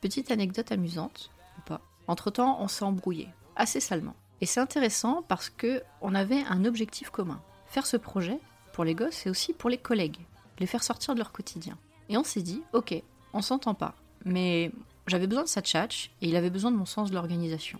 Petite 0.00 0.30
anecdote 0.30 0.70
amusante, 0.70 1.30
ou 1.58 1.62
pas. 1.62 1.80
Entre 2.06 2.30
temps, 2.30 2.58
on 2.60 2.68
s'est 2.68 2.84
embrouillé, 2.84 3.28
assez 3.56 3.80
salement. 3.80 4.14
Et 4.40 4.46
c'est 4.46 4.60
intéressant 4.60 5.24
parce 5.26 5.50
que 5.50 5.82
on 6.00 6.14
avait 6.14 6.44
un 6.48 6.64
objectif 6.64 7.10
commun 7.10 7.40
faire 7.66 7.86
ce 7.86 7.96
projet 7.96 8.38
pour 8.76 8.84
les 8.84 8.94
gosses 8.94 9.24
et 9.24 9.30
aussi 9.30 9.54
pour 9.54 9.70
les 9.70 9.78
collègues, 9.78 10.18
les 10.58 10.66
faire 10.66 10.84
sortir 10.84 11.14
de 11.14 11.18
leur 11.18 11.32
quotidien. 11.32 11.78
Et 12.10 12.18
on 12.18 12.24
s'est 12.24 12.42
dit, 12.42 12.62
ok, 12.74 13.02
on 13.32 13.40
s'entend 13.40 13.72
pas, 13.72 13.94
mais 14.26 14.70
j'avais 15.06 15.26
besoin 15.26 15.44
de 15.44 15.48
sa 15.48 15.62
tchatch 15.62 16.10
et 16.20 16.28
il 16.28 16.36
avait 16.36 16.50
besoin 16.50 16.70
de 16.70 16.76
mon 16.76 16.84
sens 16.84 17.08
de 17.08 17.14
l'organisation. 17.14 17.78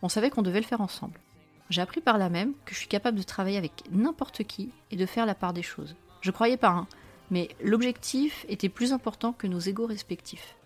On 0.00 0.08
savait 0.08 0.30
qu'on 0.30 0.40
devait 0.40 0.62
le 0.62 0.66
faire 0.66 0.80
ensemble. 0.80 1.20
J'ai 1.68 1.82
appris 1.82 2.00
par 2.00 2.16
là 2.16 2.30
même 2.30 2.54
que 2.64 2.72
je 2.72 2.78
suis 2.78 2.88
capable 2.88 3.18
de 3.18 3.24
travailler 3.24 3.58
avec 3.58 3.84
n'importe 3.90 4.42
qui 4.44 4.70
et 4.90 4.96
de 4.96 5.04
faire 5.04 5.26
la 5.26 5.34
part 5.34 5.52
des 5.52 5.62
choses. 5.62 5.96
Je 6.22 6.30
croyais 6.30 6.56
pas, 6.56 6.70
hein, 6.70 6.86
mais 7.30 7.50
l'objectif 7.62 8.46
était 8.48 8.70
plus 8.70 8.94
important 8.94 9.34
que 9.34 9.46
nos 9.46 9.60
égaux 9.60 9.86
respectifs. 9.86 10.56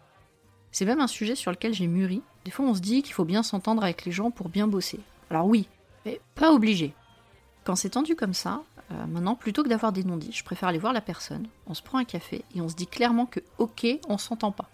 C'est 0.71 0.85
même 0.85 1.01
un 1.01 1.09
sujet 1.09 1.35
sur 1.35 1.51
lequel 1.51 1.75
j'ai 1.75 1.89
mûri. 1.89 2.23
Des 2.45 2.53
fois, 2.53 2.67
on 2.67 2.75
se 2.77 2.81
dit 2.81 3.03
qu'il 3.03 3.15
faut 3.15 3.25
bien 3.25 3.43
s'entendre 3.43 3.83
avec 3.83 4.05
les 4.05 4.12
gens 4.12 4.31
pour 4.31 4.49
bien 4.49 4.69
bosser. 4.69 5.01
Alors 5.29 5.49
oui, 5.49 5.67
mais 6.07 6.21
pas 6.37 6.53
obligé. 6.53 6.95
Quand 7.65 7.75
c'est 7.75 7.91
tendu 7.91 8.15
comme 8.15 8.33
ça, 8.35 8.62
euh, 8.92 9.06
maintenant, 9.06 9.34
plutôt 9.34 9.62
que 9.62 9.68
d'avoir 9.68 9.92
des 9.92 10.04
non-dits, 10.04 10.32
je 10.32 10.44
préfère 10.44 10.68
aller 10.68 10.78
voir 10.78 10.92
la 10.92 11.00
personne, 11.00 11.46
on 11.66 11.75
se 11.75 11.82
prend 11.82 11.99
un 11.99 12.04
café 12.04 12.44
et 12.54 12.61
on 12.61 12.68
se 12.68 12.75
dit 12.75 12.87
clairement 12.87 13.26
que 13.26 13.40
ok, 13.58 13.87
on 14.08 14.18
s'entend 14.18 14.52
pas. 14.52 14.68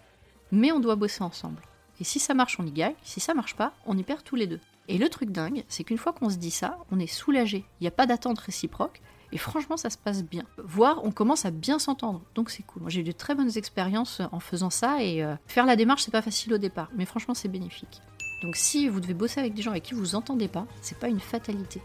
Mais 0.51 0.71
on 0.71 0.79
doit 0.79 0.95
bosser 0.95 1.23
ensemble. 1.23 1.61
Et 1.99 2.03
si 2.03 2.19
ça 2.19 2.33
marche, 2.33 2.59
on 2.59 2.65
y 2.65 2.71
gagne. 2.71 2.95
Si 3.03 3.19
ça 3.19 3.33
marche 3.33 3.55
pas, 3.55 3.73
on 3.85 3.97
y 3.97 4.03
perd 4.03 4.23
tous 4.23 4.35
les 4.35 4.47
deux. 4.47 4.59
Et 4.87 4.97
le 4.97 5.09
truc 5.09 5.29
dingue, 5.29 5.63
c'est 5.67 5.83
qu'une 5.83 5.97
fois 5.97 6.13
qu'on 6.13 6.29
se 6.29 6.37
dit 6.37 6.51
ça, 6.51 6.77
on 6.91 6.99
est 6.99 7.07
soulagé. 7.07 7.65
Il 7.79 7.83
n'y 7.83 7.87
a 7.87 7.91
pas 7.91 8.05
d'attente 8.05 8.39
réciproque. 8.39 9.01
Et 9.31 9.37
franchement, 9.37 9.77
ça 9.77 9.91
se 9.91 9.97
passe 9.97 10.23
bien. 10.23 10.43
Voire, 10.57 11.01
on 11.03 11.11
commence 11.11 11.45
à 11.45 11.51
bien 11.51 11.77
s'entendre. 11.77 12.23
Donc 12.33 12.49
c'est 12.49 12.63
cool. 12.63 12.83
J'ai 12.87 13.01
eu 13.01 13.03
de 13.03 13.11
très 13.11 13.35
bonnes 13.35 13.55
expériences 13.55 14.21
en 14.31 14.39
faisant 14.39 14.71
ça. 14.71 15.03
Et 15.03 15.23
euh, 15.23 15.35
faire 15.45 15.67
la 15.67 15.75
démarche, 15.75 16.03
c'est 16.03 16.11
pas 16.11 16.23
facile 16.23 16.53
au 16.53 16.57
départ. 16.57 16.89
Mais 16.95 17.05
franchement, 17.05 17.35
c'est 17.35 17.49
bénéfique. 17.49 18.01
Donc 18.41 18.55
si 18.55 18.87
vous 18.87 18.99
devez 18.99 19.13
bosser 19.13 19.39
avec 19.39 19.53
des 19.53 19.61
gens 19.61 19.71
avec 19.71 19.83
qui 19.83 19.93
vous 19.93 20.15
entendez 20.15 20.47
pas, 20.47 20.65
c'est 20.81 20.97
pas 20.97 21.09
une 21.09 21.19
fatalité 21.19 21.81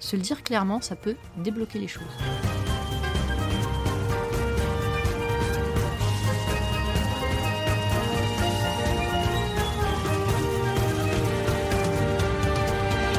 se 0.00 0.16
le 0.16 0.22
dire 0.22 0.42
clairement, 0.42 0.80
ça 0.80 0.96
peut 0.96 1.16
débloquer 1.36 1.78
les 1.78 1.88
choses. 1.88 2.04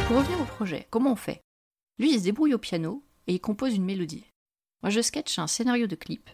Pour 0.07 0.17
revenir 0.17 0.41
au 0.41 0.45
projet, 0.45 0.87
comment 0.89 1.11
on 1.11 1.15
fait? 1.15 1.41
Lui, 1.99 2.13
il 2.13 2.19
se 2.19 2.23
débrouille 2.23 2.53
au 2.53 2.57
piano 2.57 3.03
et 3.27 3.33
il 3.33 3.39
compose 3.39 3.75
une 3.75 3.85
mélodie. 3.85 4.25
Moi, 4.81 4.89
je 4.89 5.01
sketch 5.01 5.37
un 5.37 5.47
scénario 5.47 5.85
de 5.85 5.95
clip 5.95 6.29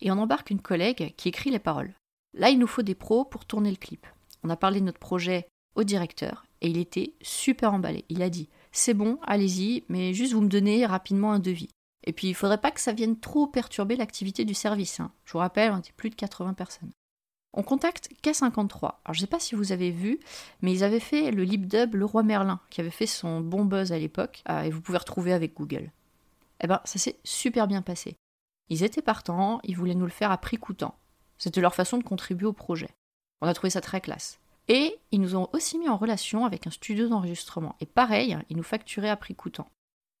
et 0.00 0.10
on 0.10 0.18
embarque 0.18 0.50
une 0.50 0.62
collègue 0.62 1.14
qui 1.16 1.28
écrit 1.28 1.50
les 1.50 1.58
paroles. 1.58 1.94
Là, 2.34 2.50
il 2.50 2.58
nous 2.58 2.66
faut 2.66 2.82
des 2.82 2.94
pros 2.94 3.24
pour 3.24 3.44
tourner 3.44 3.70
le 3.70 3.76
clip. 3.76 4.06
On 4.44 4.50
a 4.50 4.56
parlé 4.56 4.80
de 4.80 4.86
notre 4.86 5.00
projet 5.00 5.48
au 5.74 5.82
directeur 5.82 6.46
et 6.60 6.68
il 6.68 6.78
était 6.78 7.14
super 7.20 7.74
emballé. 7.74 8.04
Il 8.08 8.22
a 8.22 8.30
dit 8.30 8.48
c'est 8.78 8.94
bon, 8.94 9.18
allez-y, 9.26 9.82
mais 9.88 10.14
juste 10.14 10.34
vous 10.34 10.40
me 10.40 10.48
donnez 10.48 10.86
rapidement 10.86 11.32
un 11.32 11.40
devis. 11.40 11.68
Et 12.04 12.12
puis, 12.12 12.28
il 12.28 12.34
faudrait 12.34 12.60
pas 12.60 12.70
que 12.70 12.80
ça 12.80 12.92
vienne 12.92 13.18
trop 13.18 13.48
perturber 13.48 13.96
l'activité 13.96 14.44
du 14.44 14.54
service. 14.54 15.00
Hein. 15.00 15.10
Je 15.24 15.32
vous 15.32 15.40
rappelle, 15.40 15.72
on 15.72 15.78
était 15.78 15.90
plus 15.96 16.10
de 16.10 16.14
80 16.14 16.54
personnes. 16.54 16.92
On 17.54 17.64
contacte 17.64 18.08
K53. 18.22 18.84
Alors, 18.84 18.98
je 19.08 19.18
ne 19.18 19.20
sais 19.22 19.26
pas 19.26 19.40
si 19.40 19.56
vous 19.56 19.72
avez 19.72 19.90
vu, 19.90 20.20
mais 20.62 20.72
ils 20.72 20.84
avaient 20.84 21.00
fait 21.00 21.32
le 21.32 21.42
lip 21.42 21.66
dub 21.66 21.96
Le 21.96 22.04
Roi 22.04 22.22
Merlin, 22.22 22.60
qui 22.70 22.80
avait 22.80 22.90
fait 22.90 23.08
son 23.08 23.40
bon 23.40 23.64
buzz 23.64 23.90
à 23.90 23.98
l'époque, 23.98 24.44
euh, 24.48 24.62
et 24.62 24.70
vous 24.70 24.80
pouvez 24.80 24.98
retrouver 24.98 25.32
avec 25.32 25.54
Google. 25.54 25.90
Eh 26.60 26.68
ben, 26.68 26.80
ça 26.84 27.00
s'est 27.00 27.18
super 27.24 27.66
bien 27.66 27.82
passé. 27.82 28.16
Ils 28.68 28.84
étaient 28.84 29.02
partants, 29.02 29.58
ils 29.64 29.76
voulaient 29.76 29.96
nous 29.96 30.06
le 30.06 30.12
faire 30.12 30.30
à 30.30 30.38
prix 30.38 30.56
coûtant. 30.56 30.94
C'était 31.36 31.60
leur 31.60 31.74
façon 31.74 31.98
de 31.98 32.04
contribuer 32.04 32.46
au 32.46 32.52
projet. 32.52 32.90
On 33.40 33.48
a 33.48 33.54
trouvé 33.54 33.70
ça 33.70 33.80
très 33.80 34.00
classe. 34.00 34.38
Et 34.68 34.98
ils 35.10 35.20
nous 35.20 35.34
ont 35.34 35.48
aussi 35.52 35.78
mis 35.78 35.88
en 35.88 35.96
relation 35.96 36.44
avec 36.44 36.66
un 36.66 36.70
studio 36.70 37.08
d'enregistrement. 37.08 37.76
Et 37.80 37.86
pareil, 37.86 38.36
ils 38.50 38.56
nous 38.56 38.62
facturaient 38.62 39.08
à 39.08 39.16
prix 39.16 39.34
coûtant. 39.34 39.70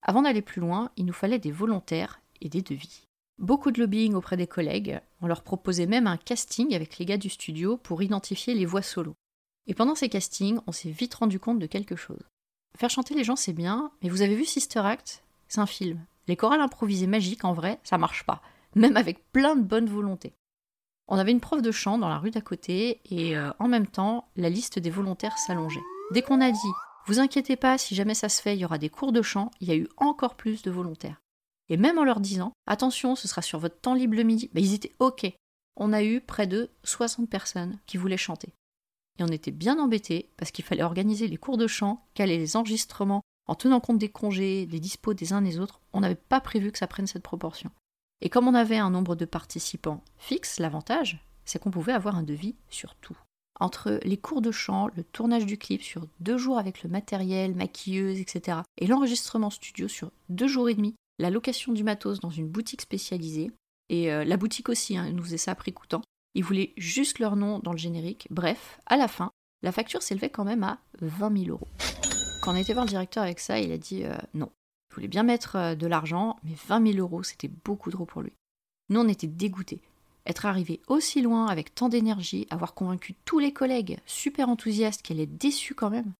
Avant 0.02 0.22
d'aller 0.22 0.42
plus 0.42 0.60
loin, 0.60 0.90
il 0.96 1.04
nous 1.04 1.12
fallait 1.12 1.38
des 1.38 1.52
volontaires 1.52 2.20
et 2.40 2.48
des 2.48 2.62
devis. 2.62 3.04
Beaucoup 3.38 3.70
de 3.70 3.80
lobbying 3.80 4.14
auprès 4.14 4.36
des 4.36 4.46
collègues, 4.46 5.00
on 5.20 5.26
leur 5.26 5.42
proposait 5.42 5.86
même 5.86 6.06
un 6.06 6.16
casting 6.16 6.74
avec 6.74 6.98
les 6.98 7.04
gars 7.04 7.18
du 7.18 7.28
studio 7.28 7.76
pour 7.76 8.02
identifier 8.02 8.54
les 8.54 8.66
voix 8.66 8.82
solo. 8.82 9.14
Et 9.66 9.74
pendant 9.74 9.94
ces 9.94 10.08
castings, 10.08 10.58
on 10.66 10.72
s'est 10.72 10.90
vite 10.90 11.14
rendu 11.14 11.38
compte 11.38 11.58
de 11.58 11.66
quelque 11.66 11.94
chose. 11.94 12.22
Faire 12.76 12.90
chanter 12.90 13.14
les 13.14 13.24
gens, 13.24 13.36
c'est 13.36 13.52
bien, 13.52 13.92
mais 14.02 14.08
vous 14.08 14.22
avez 14.22 14.34
vu 14.34 14.44
Sister 14.44 14.80
Act? 14.80 15.22
C'est 15.46 15.60
un 15.60 15.66
film. 15.66 16.04
Les 16.26 16.36
chorales 16.36 16.60
improvisées 16.60 17.06
magiques, 17.06 17.44
en 17.44 17.52
vrai, 17.52 17.78
ça 17.84 17.98
marche 17.98 18.24
pas, 18.24 18.42
même 18.74 18.96
avec 18.96 19.30
plein 19.30 19.56
de 19.56 19.62
bonne 19.62 19.88
volonté. 19.88 20.32
On 21.08 21.18
avait 21.18 21.32
une 21.32 21.40
prof 21.40 21.62
de 21.62 21.70
chant 21.70 21.98
dans 21.98 22.08
la 22.08 22.18
rue 22.18 22.30
d'à 22.30 22.42
côté 22.42 23.00
et 23.10 23.36
euh, 23.36 23.50
en 23.58 23.66
même 23.66 23.86
temps, 23.86 24.28
la 24.36 24.50
liste 24.50 24.78
des 24.78 24.90
volontaires 24.90 25.38
s'allongeait. 25.38 25.82
Dès 26.12 26.22
qu'on 26.22 26.40
a 26.40 26.50
dit 26.50 26.72
vous 27.08 27.20
inquiétez 27.20 27.56
pas, 27.56 27.78
si 27.78 27.94
jamais 27.94 28.12
ça 28.12 28.28
se 28.28 28.42
fait, 28.42 28.54
il 28.54 28.60
y 28.60 28.66
aura 28.66 28.76
des 28.76 28.90
cours 28.90 29.12
de 29.12 29.22
chant, 29.22 29.50
il 29.62 29.68
y 29.68 29.70
a 29.70 29.76
eu 29.76 29.88
encore 29.96 30.36
plus 30.36 30.60
de 30.60 30.70
volontaires. 30.70 31.22
Et 31.70 31.78
même 31.78 31.98
en 31.98 32.04
leur 32.04 32.20
disant 32.20 32.52
attention, 32.66 33.16
ce 33.16 33.26
sera 33.26 33.40
sur 33.40 33.58
votre 33.58 33.80
temps 33.80 33.94
libre 33.94 34.14
le 34.14 34.24
midi, 34.24 34.50
ben, 34.52 34.62
ils 34.62 34.74
étaient 34.74 34.94
OK. 34.98 35.26
On 35.76 35.94
a 35.94 36.02
eu 36.02 36.20
près 36.20 36.46
de 36.46 36.70
60 36.84 37.30
personnes 37.30 37.78
qui 37.86 37.96
voulaient 37.96 38.18
chanter. 38.18 38.52
Et 39.18 39.22
on 39.22 39.28
était 39.28 39.50
bien 39.50 39.78
embêtés 39.78 40.30
parce 40.36 40.50
qu'il 40.50 40.66
fallait 40.66 40.82
organiser 40.82 41.28
les 41.28 41.38
cours 41.38 41.56
de 41.56 41.66
chant, 41.66 42.06
caler 42.12 42.36
les 42.36 42.56
enregistrements, 42.56 43.22
en 43.46 43.54
tenant 43.54 43.80
compte 43.80 43.98
des 43.98 44.10
congés, 44.10 44.66
des 44.66 44.78
dispos 44.78 45.14
des 45.14 45.32
uns 45.32 45.40
des 45.40 45.58
autres, 45.58 45.80
on 45.94 46.00
n'avait 46.00 46.14
pas 46.14 46.42
prévu 46.42 46.72
que 46.72 46.78
ça 46.78 46.86
prenne 46.86 47.06
cette 47.06 47.22
proportion. 47.22 47.70
Et 48.20 48.28
comme 48.28 48.48
on 48.48 48.54
avait 48.54 48.78
un 48.78 48.90
nombre 48.90 49.14
de 49.16 49.24
participants 49.24 50.02
fixe, 50.16 50.58
l'avantage, 50.58 51.24
c'est 51.44 51.58
qu'on 51.60 51.70
pouvait 51.70 51.92
avoir 51.92 52.16
un 52.16 52.22
devis 52.22 52.56
sur 52.68 52.94
tout. 52.96 53.16
Entre 53.60 53.98
les 54.04 54.16
cours 54.16 54.42
de 54.42 54.52
chant, 54.52 54.88
le 54.96 55.02
tournage 55.02 55.46
du 55.46 55.58
clip 55.58 55.82
sur 55.82 56.06
deux 56.20 56.38
jours 56.38 56.58
avec 56.58 56.82
le 56.82 56.90
matériel, 56.90 57.54
maquilleuse, 57.54 58.20
etc., 58.20 58.58
et 58.76 58.86
l'enregistrement 58.86 59.50
studio 59.50 59.88
sur 59.88 60.12
deux 60.28 60.46
jours 60.46 60.68
et 60.68 60.74
demi, 60.74 60.94
la 61.18 61.30
location 61.30 61.72
du 61.72 61.82
matos 61.82 62.20
dans 62.20 62.30
une 62.30 62.48
boutique 62.48 62.82
spécialisée, 62.82 63.50
et 63.88 64.12
euh, 64.12 64.24
la 64.24 64.36
boutique 64.36 64.68
aussi 64.68 64.96
hein, 64.96 65.10
nous 65.10 65.24
faisait 65.24 65.38
ça 65.38 65.52
à 65.52 65.54
prix 65.56 65.72
coûtant, 65.72 66.02
ils 66.34 66.44
voulaient 66.44 66.72
juste 66.76 67.18
leur 67.18 67.34
nom 67.34 67.58
dans 67.58 67.72
le 67.72 67.78
générique. 67.78 68.28
Bref, 68.30 68.80
à 68.86 68.96
la 68.96 69.08
fin, 69.08 69.32
la 69.62 69.72
facture 69.72 70.02
s'élevait 70.02 70.30
quand 70.30 70.44
même 70.44 70.62
à 70.62 70.78
20 71.00 71.36
000 71.44 71.50
euros. 71.50 71.68
Quand 72.42 72.52
on 72.52 72.56
était 72.56 72.74
voir 72.74 72.84
le 72.84 72.90
directeur 72.90 73.24
avec 73.24 73.40
ça, 73.40 73.58
il 73.58 73.72
a 73.72 73.78
dit 73.78 74.04
euh, 74.04 74.14
non. 74.34 74.50
Voulait 74.98 75.06
bien 75.06 75.22
mettre 75.22 75.54
euh, 75.54 75.74
de 75.76 75.86
l'argent, 75.86 76.40
mais 76.42 76.56
20 76.66 76.94
000 76.94 76.98
euros, 76.98 77.22
c'était 77.22 77.52
beaucoup 77.64 77.88
trop 77.92 78.04
pour 78.04 78.20
lui. 78.20 78.32
Nous, 78.88 78.98
on 78.98 79.06
était 79.06 79.28
dégoûtés. 79.28 79.80
Être 80.26 80.44
arrivé 80.44 80.80
aussi 80.88 81.22
loin 81.22 81.46
avec 81.46 81.72
tant 81.72 81.88
d'énergie, 81.88 82.48
avoir 82.50 82.74
convaincu 82.74 83.14
tous 83.24 83.38
les 83.38 83.52
collègues 83.52 84.00
super 84.06 84.48
enthousiastes 84.48 85.02
qu'elle 85.02 85.20
est 85.20 85.26
déçue 85.26 85.76
quand 85.76 85.88
même, 85.88 86.14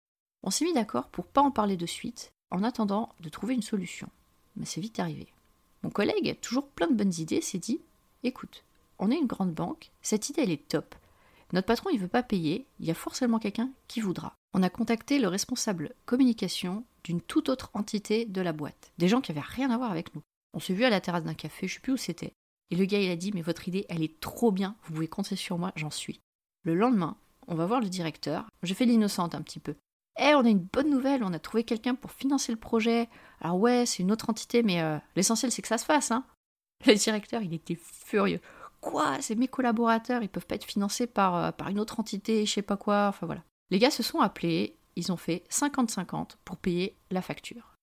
on 0.44 0.50
s'est 0.50 0.64
mis 0.64 0.72
d'accord 0.74 1.08
pour 1.08 1.26
pas 1.26 1.40
en 1.40 1.50
parler 1.50 1.76
de 1.76 1.86
suite, 1.86 2.30
en 2.52 2.62
attendant 2.62 3.08
de 3.18 3.28
trouver 3.28 3.54
une 3.54 3.62
solution. 3.62 4.08
Mais 4.54 4.64
c'est 4.64 4.80
vite 4.80 5.00
arrivé. 5.00 5.26
Mon 5.82 5.90
collègue, 5.90 6.38
toujours 6.40 6.68
plein 6.68 6.86
de 6.86 6.94
bonnes 6.94 7.18
idées, 7.18 7.40
s'est 7.40 7.58
dit 7.58 7.80
Écoute, 8.22 8.62
on 9.00 9.10
est 9.10 9.18
une 9.18 9.26
grande 9.26 9.54
banque, 9.54 9.90
cette 10.02 10.28
idée 10.28 10.42
elle 10.42 10.52
est 10.52 10.68
top. 10.68 10.94
Notre 11.52 11.66
patron 11.66 11.90
il 11.90 11.98
veut 11.98 12.08
pas 12.08 12.22
payer, 12.22 12.66
il 12.78 12.86
y 12.86 12.90
a 12.90 12.94
forcément 12.94 13.38
quelqu'un 13.38 13.70
qui 13.86 14.00
voudra 14.00 14.34
on 14.54 14.62
a 14.62 14.70
contacté 14.70 15.18
le 15.18 15.28
responsable 15.28 15.94
communication 16.06 16.84
d'une 17.04 17.20
toute 17.20 17.48
autre 17.48 17.70
entité 17.74 18.24
de 18.24 18.40
la 18.40 18.52
boîte. 18.52 18.92
Des 18.98 19.08
gens 19.08 19.20
qui 19.20 19.30
avaient 19.30 19.40
rien 19.40 19.70
à 19.70 19.76
voir 19.76 19.90
avec 19.90 20.14
nous. 20.14 20.22
On 20.54 20.60
s'est 20.60 20.74
vu 20.74 20.84
à 20.84 20.90
la 20.90 21.00
terrasse 21.00 21.24
d'un 21.24 21.34
café, 21.34 21.68
je 21.68 21.74
sais 21.74 21.80
plus 21.80 21.92
où 21.92 21.96
c'était. 21.96 22.32
Et 22.70 22.76
le 22.76 22.84
gars, 22.84 23.00
il 23.00 23.10
a 23.10 23.16
dit 23.16 23.32
Mais 23.32 23.42
votre 23.42 23.68
idée, 23.68 23.86
elle 23.88 24.02
est 24.02 24.20
trop 24.20 24.50
bien, 24.50 24.76
vous 24.84 24.94
pouvez 24.94 25.08
compter 25.08 25.36
sur 25.36 25.58
moi, 25.58 25.72
j'en 25.76 25.90
suis. 25.90 26.20
Le 26.64 26.74
lendemain, 26.74 27.16
on 27.46 27.54
va 27.54 27.66
voir 27.66 27.80
le 27.80 27.88
directeur. 27.88 28.46
Je 28.62 28.74
fais 28.74 28.84
l'innocente 28.84 29.34
un 29.34 29.42
petit 29.42 29.60
peu. 29.60 29.74
Eh, 30.20 30.34
on 30.34 30.44
a 30.44 30.48
une 30.48 30.66
bonne 30.72 30.90
nouvelle, 30.90 31.22
on 31.22 31.32
a 31.32 31.38
trouvé 31.38 31.62
quelqu'un 31.62 31.94
pour 31.94 32.10
financer 32.10 32.50
le 32.50 32.58
projet. 32.58 33.08
Alors, 33.40 33.58
ouais, 33.58 33.86
c'est 33.86 34.02
une 34.02 34.10
autre 34.10 34.28
entité, 34.28 34.62
mais 34.62 34.82
euh, 34.82 34.98
l'essentiel, 35.14 35.52
c'est 35.52 35.62
que 35.62 35.68
ça 35.68 35.78
se 35.78 35.84
fasse, 35.84 36.10
hein. 36.10 36.24
Le 36.86 36.94
directeur, 36.94 37.42
il 37.42 37.54
était 37.54 37.78
furieux. 37.80 38.40
Quoi 38.80 39.20
C'est 39.20 39.34
mes 39.34 39.48
collaborateurs, 39.48 40.22
ils 40.22 40.28
peuvent 40.28 40.46
pas 40.46 40.54
être 40.54 40.64
financés 40.64 41.06
par, 41.06 41.36
euh, 41.36 41.52
par 41.52 41.68
une 41.68 41.80
autre 41.80 42.00
entité, 42.00 42.46
je 42.46 42.52
sais 42.52 42.62
pas 42.62 42.76
quoi, 42.76 43.08
enfin 43.08 43.26
voilà. 43.26 43.42
Les 43.70 43.78
gars 43.78 43.90
se 43.90 44.02
sont 44.02 44.20
appelés, 44.20 44.76
ils 44.96 45.12
ont 45.12 45.16
fait 45.16 45.44
50-50 45.50 46.36
pour 46.44 46.56
payer 46.56 46.96
la 47.10 47.22
facture. 47.22 47.74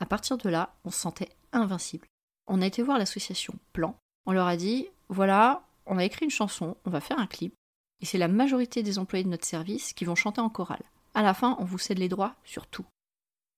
À 0.00 0.06
partir 0.06 0.38
de 0.38 0.48
là, 0.48 0.74
on 0.84 0.90
se 0.90 0.98
sentait 0.98 1.30
invincible. 1.52 2.06
On 2.48 2.60
a 2.60 2.66
été 2.66 2.82
voir 2.82 2.98
l'association 2.98 3.54
Plan, 3.72 3.96
on 4.26 4.32
leur 4.32 4.46
a 4.46 4.56
dit 4.56 4.88
voilà, 5.08 5.62
on 5.86 5.98
a 5.98 6.04
écrit 6.04 6.24
une 6.24 6.30
chanson, 6.30 6.76
on 6.84 6.90
va 6.90 7.00
faire 7.00 7.18
un 7.18 7.26
clip, 7.26 7.54
et 8.00 8.06
c'est 8.06 8.18
la 8.18 8.28
majorité 8.28 8.82
des 8.82 8.98
employés 8.98 9.24
de 9.24 9.28
notre 9.28 9.46
service 9.46 9.92
qui 9.92 10.04
vont 10.04 10.14
chanter 10.14 10.40
en 10.40 10.48
chorale. 10.48 10.82
À 11.14 11.22
la 11.22 11.34
fin, 11.34 11.56
on 11.60 11.64
vous 11.64 11.78
cède 11.78 11.98
les 11.98 12.08
droits 12.08 12.34
sur 12.44 12.66
tout. 12.66 12.86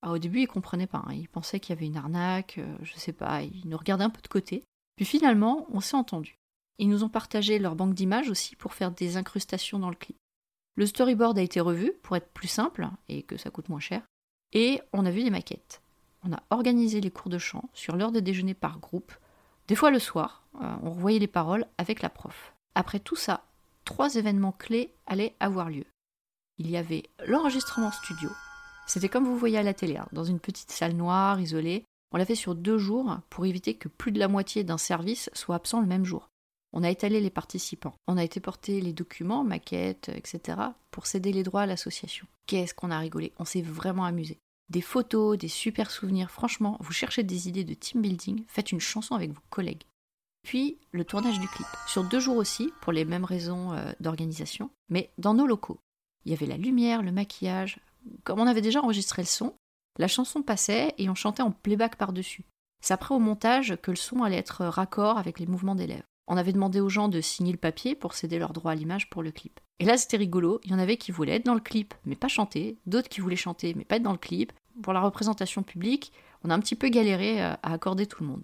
Alors 0.03 0.17
au 0.17 0.19
début, 0.19 0.41
ils 0.41 0.47
comprenaient 0.47 0.87
pas, 0.87 1.03
hein. 1.07 1.15
ils 1.15 1.29
pensaient 1.29 1.61
qu'il 1.61 1.75
y 1.75 1.79
avait 1.79 1.87
une 1.87 1.97
arnaque, 1.97 2.59
euh, 2.59 2.77
je 2.83 2.95
sais 2.95 3.15
pas, 3.15 3.43
ils 3.43 3.63
nous 3.67 3.79
regardaient 3.79 4.05
un 4.05 4.11
peu 4.11 4.21
de 4.21 4.29
côté. 4.29 4.63
Puis 4.97 5.07
finalement, 5.07 5.67
on 5.71 5.81
s'est 5.81 5.97
entendu. 5.97 6.37
Ils 6.79 6.89
nous 6.89 7.05
ont 7.05 7.09
partagé 7.09 7.59
leur 7.59 7.77
banque 7.77 7.95
d'images 7.95 8.31
aussi 8.31 8.57
pour 8.57 8.75
faire 8.75 8.91
des 8.91 9.17
incrustations 9.17 9.79
dans 9.79 9.91
le 9.91 9.97
clip. 9.97 10.17
Le 10.77 10.87
storyboard 10.87 11.39
a 11.39 11.43
été 11.43 11.61
revu 11.61 11.93
pour 12.03 12.17
être 12.17 12.33
plus 12.33 12.49
simple 12.49 12.89
et 13.09 13.23
que 13.23 13.37
ça 13.37 13.51
coûte 13.51 13.69
moins 13.69 13.81
cher. 13.81 14.03
Et 14.53 14.81
on 14.93 15.07
a 15.07 15.11
vu 15.11 15.23
des 15.23 15.31
maquettes. 15.31 15.83
On 16.25 16.33
a 16.33 16.43
organisé 16.51 17.01
les 17.01 17.11
cours 17.11 17.31
de 17.31 17.39
chant 17.39 17.69
sur 17.75 17.97
l'heure 17.97 18.13
de 18.13 18.21
déjeuner 18.21 18.55
par 18.55 18.79
groupe. 18.81 19.13
Des 19.69 19.75
fois 19.75 19.91
le 19.91 19.99
soir, 19.99 20.43
euh, 20.61 20.75
on 20.83 20.91
revoyait 20.91 21.19
les 21.19 21.27
paroles 21.27 21.67
avec 21.79 22.03
la 22.03 22.09
prof. 22.09 22.55
Après 22.75 22.99
tout 22.99 23.17
ça, 23.17 23.45
trois 23.85 24.17
événements 24.17 24.53
clés 24.53 24.95
allaient 25.07 25.37
avoir 25.39 25.71
lieu. 25.71 25.85
Il 26.59 26.71
y 26.71 26.77
avait 26.77 27.05
l'enregistrement 27.27 27.91
studio. 27.91 28.31
C'était 28.87 29.09
comme 29.09 29.25
vous 29.25 29.39
voyez 29.39 29.59
à 29.59 29.63
la 29.63 29.75
télé, 29.75 29.97
hein, 29.97 30.09
dans 30.13 30.25
une 30.25 30.41
petite 30.41 30.71
salle 30.71 30.95
noire, 30.95 31.41
isolée. 31.41 31.85
On 32.13 32.17
l'a 32.17 32.25
fait 32.25 32.35
sur 32.35 32.55
deux 32.55 32.79
jours 32.79 33.19
pour 33.31 33.47
éviter 33.47 33.75
que 33.75 33.89
plus 33.89 34.13
de 34.13 34.19
la 34.19 34.29
moitié 34.29 34.63
d'un 34.63 34.79
service 34.79 35.31
soit 35.33 35.57
absent 35.57 35.81
le 35.81 35.87
même 35.87 36.05
jour. 36.05 36.29
On 36.77 36.83
a 36.83 36.91
étalé 36.91 37.21
les 37.21 37.31
participants. 37.31 37.95
On 38.09 38.17
a 38.17 38.25
été 38.25 38.41
porter 38.41 38.81
les 38.81 38.93
documents, 38.93 39.45
maquettes, 39.45 40.09
etc. 40.09 40.59
pour 40.91 41.07
céder 41.07 41.33
les 41.33 41.45
droits 41.45 41.63
à 41.63 41.67
l'association. 41.67 42.27
Qu'est-ce 42.47 42.75
qu'on 42.75 42.91
a 42.91 42.99
rigolé 42.99 43.33
On 43.39 43.45
s'est 43.45 43.63
vraiment 43.63 44.05
amusé. 44.05 44.41
Des 44.71 44.81
photos, 44.81 45.39
des 45.39 45.49
super 45.49 45.93
souvenirs. 45.93 46.33
Franchement, 46.33 46.77
vous 46.81 46.93
cherchez 46.93 47.23
des 47.23 47.49
idées 47.49 47.63
de 47.63 47.75
team 47.75 48.03
building, 48.03 48.45
faites 48.49 48.73
une 48.73 48.81
chanson 48.81 49.15
avec 49.15 49.31
vos 49.31 49.43
collègues. 49.51 49.85
Puis 50.43 50.79
le 50.91 51.05
tournage 51.05 51.39
du 51.39 51.47
clip. 51.47 51.67
Sur 51.87 52.03
deux 52.03 52.19
jours 52.19 52.37
aussi, 52.37 52.73
pour 52.81 52.93
les 52.93 53.05
mêmes 53.05 53.25
raisons 53.25 53.73
euh, 53.73 53.93
d'organisation, 54.01 54.69
mais 54.89 55.13
dans 55.17 55.33
nos 55.33 55.47
locaux. 55.47 55.79
Il 56.25 56.33
y 56.33 56.35
avait 56.35 56.47
la 56.47 56.57
lumière, 56.57 57.03
le 57.03 57.13
maquillage. 57.13 57.79
Comme 58.25 58.41
on 58.41 58.49
avait 58.49 58.61
déjà 58.61 58.83
enregistré 58.83 59.23
le 59.23 59.29
son, 59.29 59.55
la 59.97 60.09
chanson 60.09 60.43
passait 60.43 60.93
et 60.99 61.09
on 61.09 61.15
chantait 61.15 61.43
en 61.43 61.53
playback 61.53 61.95
par-dessus. 61.97 62.45
C'est 62.83 62.95
après 62.95 63.15
au 63.15 63.21
montage 63.21 63.77
que 63.81 63.93
le 63.93 63.97
son 63.97 64.25
allait 64.25 64.37
être 64.37 64.65
raccord 64.65 65.19
avec 65.19 65.39
les 65.39 65.47
mouvements 65.47 65.77
des 65.77 65.87
lèvres. 65.87 66.05
On 66.27 66.37
avait 66.37 66.53
demandé 66.53 66.81
aux 66.81 66.89
gens 66.89 67.09
de 67.09 67.21
signer 67.21 67.53
le 67.53 67.59
papier 67.59 67.95
pour 67.95 68.15
céder 68.15 68.39
leur 68.39 68.53
droit 68.53 68.73
à 68.73 68.75
l'image 68.75 69.11
pour 69.11 69.23
le 69.23 69.31
clip. 69.31 69.61
Et 69.79 69.85
là, 69.85 69.97
c'était 69.97 70.17
rigolo. 70.17 70.61
Il 70.65 70.71
y 70.71 70.75
en 70.75 70.79
avait 70.79 70.97
qui 70.97 71.13
voulaient 71.13 71.37
être 71.37 71.45
dans 71.45 71.55
le 71.55 71.61
clip, 71.61 71.95
mais 72.07 72.17
pas 72.17 72.29
chanter. 72.29 72.79
D'autres 72.87 73.09
qui 73.09 73.21
voulaient 73.21 73.37
chanter, 73.37 73.75
mais 73.75 73.85
pas 73.85 73.97
être 73.97 74.03
dans 74.03 74.13
le 74.13 74.19
clip. 74.19 74.53
Pour 74.83 74.93
la 74.93 75.01
représentation 75.01 75.63
publique, 75.63 76.13
on 76.43 76.51
a 76.51 76.55
un 76.55 76.61
petit 76.61 76.77
peu 76.77 76.89
galéré 76.89 77.43
euh, 77.43 77.53
à 77.63 77.73
accorder 77.73 78.07
tout 78.07 78.23
le 78.23 78.29
monde. 78.29 78.43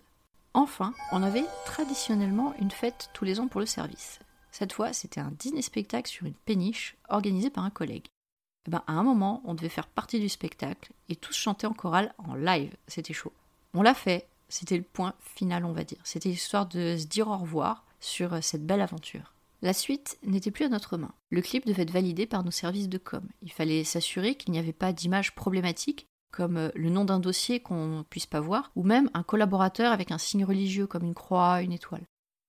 Enfin, 0.52 0.92
on 1.12 1.22
avait 1.22 1.44
traditionnellement 1.64 2.54
une 2.60 2.70
fête 2.70 3.10
tous 3.14 3.25
les 3.25 3.38
ans 3.40 3.49
pour 3.49 3.60
le 3.60 3.66
service. 3.66 4.18
Cette 4.50 4.72
fois, 4.72 4.92
c'était 4.92 5.20
un 5.20 5.32
dîner-spectacle 5.38 6.10
sur 6.10 6.26
une 6.26 6.34
péniche 6.34 6.96
organisé 7.08 7.50
par 7.50 7.64
un 7.64 7.70
collègue. 7.70 8.06
Et 8.06 8.64
eh 8.66 8.70
ben, 8.72 8.82
à 8.87 8.92
un 8.92 9.02
moment, 9.02 9.42
on 9.44 9.54
devait 9.54 9.68
faire 9.68 9.87
partie 9.87 10.20
du 10.20 10.28
spectacle 10.28 10.92
et 11.08 11.16
tous 11.16 11.34
chanter 11.34 11.66
en 11.66 11.72
chorale 11.72 12.12
en 12.18 12.34
live. 12.34 12.76
C'était 12.88 13.14
chaud. 13.14 13.32
On 13.72 13.82
l'a 13.82 13.94
fait, 13.94 14.26
c'était 14.50 14.76
le 14.76 14.83
point 14.83 15.14
final, 15.21 15.64
on 15.64 15.73
va 15.73 15.85
dire. 15.85 16.00
C'était 16.04 16.28
l'histoire 16.28 16.66
de 16.66 16.97
se 16.99 17.07
dire 17.07 17.28
au 17.28 17.37
revoir 17.37 17.87
sur 18.00 18.35
euh, 18.35 18.40
cette 18.42 18.66
belle 18.66 18.83
aventure. 18.83 19.35
La 19.62 19.73
suite 19.73 20.19
n'était 20.23 20.50
plus 20.50 20.64
à 20.64 20.69
notre 20.69 20.97
main. 20.97 21.12
Le 21.30 21.42
clip 21.42 21.66
devait 21.66 21.83
être 21.83 21.90
validé 21.90 22.26
par 22.26 22.45
nos 22.45 22.50
services 22.50 22.88
de 22.88 22.99
com. 22.99 23.26
Il 23.42 23.52
fallait 23.52 23.85
s'assurer 23.85 24.35
qu'il 24.35 24.52
n'y 24.52 24.59
avait 24.59 24.73
pas 24.73 24.92
d'image 24.92 25.35
problématique 25.35 26.07
comme 26.30 26.57
euh, 26.57 26.71
le 26.75 26.90
nom 26.90 27.04
d'un 27.04 27.21
dossier 27.21 27.61
qu'on 27.61 27.99
ne 27.99 28.02
puisse 28.02 28.26
pas 28.26 28.40
voir, 28.40 28.71
ou 28.76 28.83
même 28.83 29.11
un 29.14 29.23
collaborateur 29.23 29.92
avec 29.92 30.11
un 30.11 30.19
signe 30.19 30.45
religieux 30.45 30.87
comme 30.87 31.04
une 31.04 31.14
croix, 31.14 31.62
une 31.62 31.73
étoile. 31.73 32.07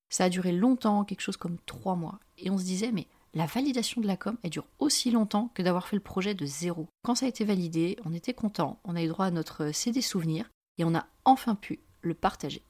Ça 0.10 0.26
a 0.26 0.30
duré 0.30 0.52
longtemps, 0.52 1.06
quelque 1.06 1.22
chose 1.22 1.38
comme 1.38 1.58
trois 1.66 1.96
mois, 1.96 2.20
et 2.38 2.50
on 2.50 2.58
se 2.58 2.64
disait 2.64 2.92
mais 2.92 3.08
la 3.34 3.46
validation 3.46 4.02
de 4.02 4.08
la 4.08 4.18
com, 4.18 4.38
elle 4.44 4.50
dure 4.50 4.68
aussi 4.80 5.10
longtemps 5.10 5.52
que 5.54 5.62
d'avoir 5.62 5.88
fait 5.88 5.96
le 5.96 6.02
projet 6.02 6.34
de 6.34 6.46
zéro. 6.46 6.90
Quand 7.04 7.16
ça 7.16 7.26
a 7.26 7.30
été 7.30 7.46
validé, 7.46 7.98
on 8.04 8.14
était 8.14 8.34
content, 8.34 8.80
on 8.84 8.96
a 8.96 9.04
eu 9.04 9.08
droit 9.08 9.26
à 9.26 9.32
notre 9.32 9.72
CD 9.72 10.02
souvenir, 10.02 10.50
et 10.78 10.84
on 10.84 10.96
a 10.96 11.08
enfin 11.24 11.56
pu 11.56 11.80
le 12.02 12.14
partager. 12.14 12.64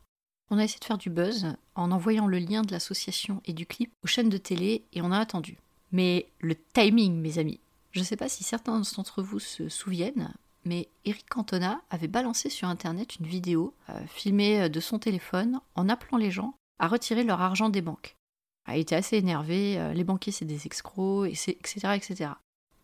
On 0.49 0.57
a 0.57 0.63
essayé 0.63 0.79
de 0.79 0.85
faire 0.85 0.97
du 0.97 1.09
buzz 1.09 1.55
en 1.75 1.91
envoyant 1.91 2.27
le 2.27 2.39
lien 2.39 2.61
de 2.61 2.71
l'association 2.71 3.41
et 3.45 3.53
du 3.53 3.65
clip 3.65 3.91
aux 4.03 4.07
chaînes 4.07 4.29
de 4.29 4.37
télé 4.37 4.83
et 4.91 5.01
on 5.01 5.11
a 5.11 5.19
attendu. 5.19 5.57
Mais 5.91 6.27
le 6.39 6.55
timing, 6.55 7.19
mes 7.21 7.37
amis. 7.37 7.59
Je 7.91 7.99
ne 7.99 8.05
sais 8.05 8.17
pas 8.17 8.29
si 8.29 8.43
certains 8.43 8.79
d'entre 8.79 9.21
vous 9.21 9.39
se 9.39 9.69
souviennent, 9.69 10.33
mais 10.63 10.89
Eric 11.05 11.27
Cantona 11.29 11.81
avait 11.89 12.07
balancé 12.07 12.49
sur 12.49 12.67
internet 12.67 13.17
une 13.17 13.27
vidéo 13.27 13.73
euh, 13.89 14.05
filmée 14.07 14.69
de 14.69 14.79
son 14.79 14.99
téléphone 14.99 15.59
en 15.75 15.89
appelant 15.89 16.17
les 16.17 16.31
gens 16.31 16.53
à 16.79 16.87
retirer 16.87 17.23
leur 17.23 17.41
argent 17.41 17.69
des 17.69 17.81
banques. 17.81 18.15
Il 18.67 18.77
était 18.77 18.95
assez 18.95 19.17
énervé, 19.17 19.79
euh, 19.79 19.93
les 19.93 20.03
banquiers 20.03 20.31
c'est 20.31 20.45
des 20.45 20.67
escrocs, 20.67 21.27
etc., 21.27 21.95
etc. 21.95 22.31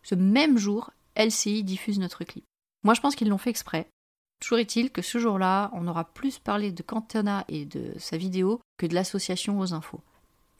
Ce 0.02 0.14
même 0.14 0.58
jour, 0.58 0.90
LCI 1.16 1.64
diffuse 1.64 1.98
notre 1.98 2.24
clip. 2.24 2.44
Moi 2.82 2.94
je 2.94 3.00
pense 3.00 3.14
qu'ils 3.14 3.28
l'ont 3.28 3.38
fait 3.38 3.50
exprès. 3.50 3.88
Toujours 4.40 4.58
est-il 4.58 4.90
que 4.90 5.02
ce 5.02 5.18
jour-là, 5.18 5.70
on 5.74 5.88
aura 5.88 6.04
plus 6.04 6.38
parlé 6.38 6.70
de 6.72 6.82
Cantona 6.82 7.44
et 7.48 7.64
de 7.64 7.92
sa 7.98 8.16
vidéo 8.16 8.60
que 8.76 8.86
de 8.86 8.94
l'association 8.94 9.58
aux 9.58 9.74
infos. 9.74 10.00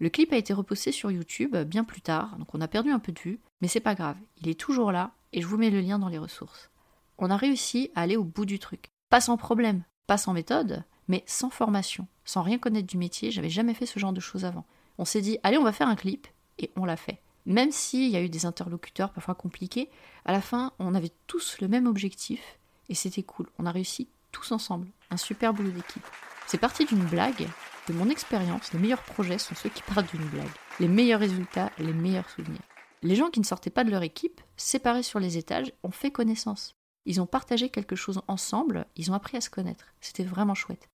Le 0.00 0.10
clip 0.10 0.32
a 0.32 0.36
été 0.36 0.52
reposté 0.52 0.92
sur 0.92 1.10
YouTube 1.10 1.56
bien 1.56 1.84
plus 1.84 2.00
tard, 2.00 2.36
donc 2.38 2.54
on 2.54 2.60
a 2.60 2.68
perdu 2.68 2.90
un 2.90 2.98
peu 2.98 3.12
de 3.12 3.20
vue, 3.20 3.40
mais 3.60 3.68
c'est 3.68 3.80
pas 3.80 3.94
grave, 3.94 4.16
il 4.40 4.48
est 4.48 4.58
toujours 4.58 4.92
là 4.92 5.12
et 5.32 5.42
je 5.42 5.46
vous 5.46 5.56
mets 5.56 5.70
le 5.70 5.80
lien 5.80 5.98
dans 5.98 6.08
les 6.08 6.18
ressources. 6.18 6.70
On 7.18 7.30
a 7.30 7.36
réussi 7.36 7.90
à 7.94 8.02
aller 8.02 8.16
au 8.16 8.24
bout 8.24 8.46
du 8.46 8.58
truc. 8.58 8.86
Pas 9.10 9.20
sans 9.20 9.36
problème, 9.36 9.82
pas 10.06 10.18
sans 10.18 10.32
méthode, 10.32 10.84
mais 11.08 11.24
sans 11.26 11.50
formation, 11.50 12.06
sans 12.24 12.42
rien 12.42 12.58
connaître 12.58 12.86
du 12.86 12.98
métier, 12.98 13.30
j'avais 13.30 13.50
jamais 13.50 13.74
fait 13.74 13.86
ce 13.86 13.98
genre 13.98 14.12
de 14.12 14.20
choses 14.20 14.44
avant. 14.44 14.64
On 14.98 15.04
s'est 15.04 15.20
dit, 15.20 15.38
allez, 15.42 15.58
on 15.58 15.64
va 15.64 15.72
faire 15.72 15.88
un 15.88 15.96
clip, 15.96 16.28
et 16.58 16.70
on 16.76 16.84
l'a 16.84 16.96
fait. 16.96 17.20
Même 17.46 17.72
s'il 17.72 18.10
y 18.10 18.16
a 18.16 18.22
eu 18.22 18.28
des 18.28 18.46
interlocuteurs 18.46 19.10
parfois 19.10 19.34
compliqués, 19.34 19.88
à 20.24 20.32
la 20.32 20.40
fin, 20.40 20.72
on 20.78 20.94
avait 20.94 21.12
tous 21.26 21.60
le 21.60 21.68
même 21.68 21.86
objectif, 21.86 22.58
et 22.88 22.94
c'était 22.94 23.22
cool. 23.22 23.48
On 23.58 23.66
a 23.66 23.70
réussi 23.70 24.08
tous 24.32 24.52
ensemble. 24.52 24.88
Un 25.10 25.16
super 25.16 25.52
boulot 25.54 25.70
d'équipe. 25.70 26.06
C'est 26.46 26.58
parti 26.58 26.84
d'une 26.84 27.04
blague. 27.04 27.48
De 27.88 27.92
mon 27.92 28.08
expérience, 28.10 28.72
les 28.72 28.78
meilleurs 28.78 29.02
projets 29.02 29.38
sont 29.38 29.54
ceux 29.54 29.70
qui 29.70 29.82
partent 29.82 30.14
d'une 30.14 30.28
blague. 30.28 30.48
Les 30.80 30.88
meilleurs 30.88 31.20
résultats, 31.20 31.70
les 31.78 31.92
meilleurs 31.92 32.28
souvenirs. 32.30 32.60
Les 33.02 33.16
gens 33.16 33.30
qui 33.30 33.40
ne 33.40 33.44
sortaient 33.44 33.70
pas 33.70 33.84
de 33.84 33.90
leur 33.90 34.02
équipe, 34.02 34.40
séparés 34.56 35.02
sur 35.02 35.20
les 35.20 35.38
étages, 35.38 35.72
ont 35.82 35.90
fait 35.90 36.10
connaissance. 36.10 36.74
Ils 37.06 37.20
ont 37.20 37.26
partagé 37.26 37.70
quelque 37.70 37.96
chose 37.96 38.20
ensemble, 38.28 38.86
ils 38.96 39.10
ont 39.10 39.14
appris 39.14 39.36
à 39.36 39.40
se 39.40 39.50
connaître. 39.50 39.86
C'était 40.00 40.24
vraiment 40.24 40.54
chouette. 40.54 40.88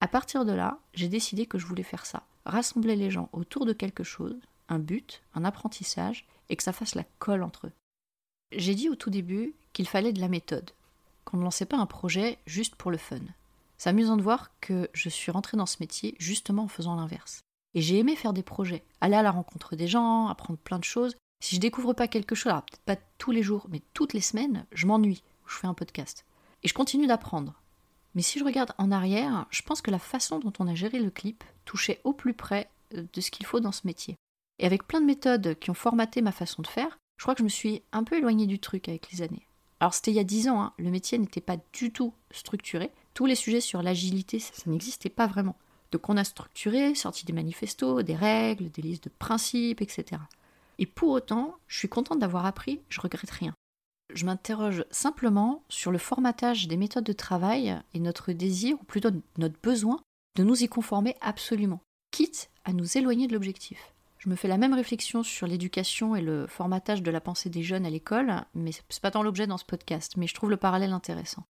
À 0.00 0.08
partir 0.08 0.44
de 0.44 0.52
là, 0.52 0.78
j'ai 0.92 1.08
décidé 1.08 1.46
que 1.46 1.58
je 1.58 1.66
voulais 1.66 1.82
faire 1.82 2.04
ça. 2.04 2.24
Rassembler 2.44 2.96
les 2.96 3.10
gens 3.10 3.30
autour 3.32 3.64
de 3.64 3.72
quelque 3.72 4.04
chose, 4.04 4.36
un 4.68 4.78
but, 4.78 5.22
un 5.34 5.44
apprentissage, 5.44 6.26
et 6.50 6.56
que 6.56 6.62
ça 6.62 6.72
fasse 6.72 6.94
la 6.94 7.04
colle 7.18 7.42
entre 7.42 7.68
eux. 7.68 7.72
J'ai 8.52 8.74
dit 8.74 8.90
au 8.90 8.96
tout 8.96 9.10
début 9.10 9.54
qu'il 9.72 9.88
fallait 9.88 10.12
de 10.12 10.20
la 10.20 10.28
méthode, 10.28 10.72
qu'on 11.24 11.36
ne 11.36 11.42
lançait 11.42 11.66
pas 11.66 11.76
un 11.76 11.86
projet 11.86 12.38
juste 12.46 12.74
pour 12.74 12.90
le 12.90 12.96
fun. 12.96 13.20
C'est 13.78 13.90
amusant 13.90 14.16
de 14.16 14.22
voir 14.22 14.50
que 14.60 14.88
je 14.92 15.08
suis 15.08 15.32
rentrée 15.32 15.56
dans 15.56 15.66
ce 15.66 15.78
métier 15.80 16.14
justement 16.18 16.64
en 16.64 16.68
faisant 16.68 16.94
l'inverse. 16.94 17.40
Et 17.74 17.82
j'ai 17.82 17.98
aimé 17.98 18.16
faire 18.16 18.32
des 18.32 18.42
projets, 18.42 18.84
aller 19.00 19.16
à 19.16 19.22
la 19.22 19.32
rencontre 19.32 19.76
des 19.76 19.88
gens, 19.88 20.28
apprendre 20.28 20.58
plein 20.58 20.78
de 20.78 20.84
choses. 20.84 21.16
Si 21.40 21.56
je 21.56 21.60
découvre 21.60 21.92
pas 21.92 22.08
quelque 22.08 22.34
chose, 22.34 22.52
peut-être 22.52 22.84
pas 22.84 22.96
tous 23.18 23.32
les 23.32 23.42
jours, 23.42 23.66
mais 23.68 23.82
toutes 23.92 24.12
les 24.12 24.20
semaines, 24.20 24.64
je 24.72 24.86
m'ennuie, 24.86 25.22
je 25.46 25.56
fais 25.56 25.66
un 25.66 25.74
podcast. 25.74 26.24
Et 26.62 26.68
je 26.68 26.74
continue 26.74 27.06
d'apprendre. 27.06 27.60
Mais 28.14 28.22
si 28.22 28.38
je 28.38 28.44
regarde 28.44 28.72
en 28.78 28.92
arrière, 28.92 29.46
je 29.50 29.62
pense 29.62 29.82
que 29.82 29.90
la 29.90 29.98
façon 29.98 30.38
dont 30.38 30.52
on 30.60 30.68
a 30.68 30.74
géré 30.74 31.00
le 31.00 31.10
clip 31.10 31.42
touchait 31.64 32.00
au 32.04 32.12
plus 32.12 32.32
près 32.32 32.70
de 32.92 33.20
ce 33.20 33.30
qu'il 33.30 33.44
faut 33.44 33.60
dans 33.60 33.72
ce 33.72 33.86
métier. 33.86 34.16
Et 34.60 34.66
avec 34.66 34.86
plein 34.86 35.00
de 35.00 35.06
méthodes 35.06 35.58
qui 35.58 35.70
ont 35.70 35.74
formaté 35.74 36.22
ma 36.22 36.32
façon 36.32 36.62
de 36.62 36.68
faire, 36.68 36.96
je 37.16 37.24
crois 37.24 37.34
que 37.34 37.40
je 37.40 37.44
me 37.44 37.48
suis 37.48 37.82
un 37.92 38.04
peu 38.04 38.16
éloignée 38.16 38.46
du 38.46 38.60
truc 38.60 38.88
avec 38.88 39.10
les 39.10 39.22
années. 39.22 39.46
Alors 39.80 39.94
c'était 39.94 40.12
il 40.12 40.16
y 40.16 40.20
a 40.20 40.24
dix 40.24 40.48
ans, 40.48 40.62
hein. 40.62 40.72
le 40.78 40.90
métier 40.90 41.18
n'était 41.18 41.40
pas 41.40 41.56
du 41.72 41.92
tout 41.92 42.14
structuré. 42.30 42.90
Tous 43.12 43.26
les 43.26 43.34
sujets 43.34 43.60
sur 43.60 43.82
l'agilité, 43.82 44.38
ça, 44.38 44.52
ça 44.54 44.70
n'existait 44.70 45.08
pas 45.08 45.26
vraiment. 45.26 45.56
Donc 45.92 46.08
on 46.08 46.16
a 46.16 46.24
structuré, 46.24 46.94
sorti 46.94 47.24
des 47.24 47.32
manifestos, 47.32 48.02
des 48.02 48.16
règles, 48.16 48.70
des 48.70 48.82
listes 48.82 49.04
de 49.04 49.10
principes, 49.18 49.80
etc. 49.80 50.20
Et 50.78 50.86
pour 50.86 51.10
autant, 51.10 51.56
je 51.68 51.78
suis 51.78 51.88
contente 51.88 52.18
d'avoir 52.18 52.46
appris, 52.46 52.80
je 52.88 53.00
regrette 53.00 53.30
rien. 53.30 53.54
Je 54.12 54.26
m'interroge 54.26 54.84
simplement 54.90 55.62
sur 55.68 55.90
le 55.90 55.98
formatage 55.98 56.68
des 56.68 56.76
méthodes 56.76 57.04
de 57.04 57.12
travail 57.12 57.80
et 57.94 58.00
notre 58.00 58.32
désir, 58.32 58.76
ou 58.80 58.84
plutôt 58.84 59.10
notre 59.38 59.58
besoin, 59.62 60.00
de 60.36 60.42
nous 60.42 60.62
y 60.62 60.68
conformer 60.68 61.16
absolument, 61.20 61.80
quitte 62.10 62.50
à 62.64 62.72
nous 62.72 62.98
éloigner 62.98 63.28
de 63.28 63.32
l'objectif. 63.32 63.93
Je 64.24 64.30
me 64.30 64.36
fais 64.36 64.48
la 64.48 64.56
même 64.56 64.72
réflexion 64.72 65.22
sur 65.22 65.46
l'éducation 65.46 66.16
et 66.16 66.22
le 66.22 66.46
formatage 66.46 67.02
de 67.02 67.10
la 67.10 67.20
pensée 67.20 67.50
des 67.50 67.62
jeunes 67.62 67.84
à 67.84 67.90
l'école, 67.90 68.46
mais 68.54 68.72
c'est 68.72 69.02
pas 69.02 69.10
tant 69.10 69.22
l'objet 69.22 69.46
dans 69.46 69.58
ce 69.58 69.66
podcast, 69.66 70.16
mais 70.16 70.26
je 70.26 70.32
trouve 70.32 70.48
le 70.48 70.56
parallèle 70.56 70.94
intéressant. 70.94 71.44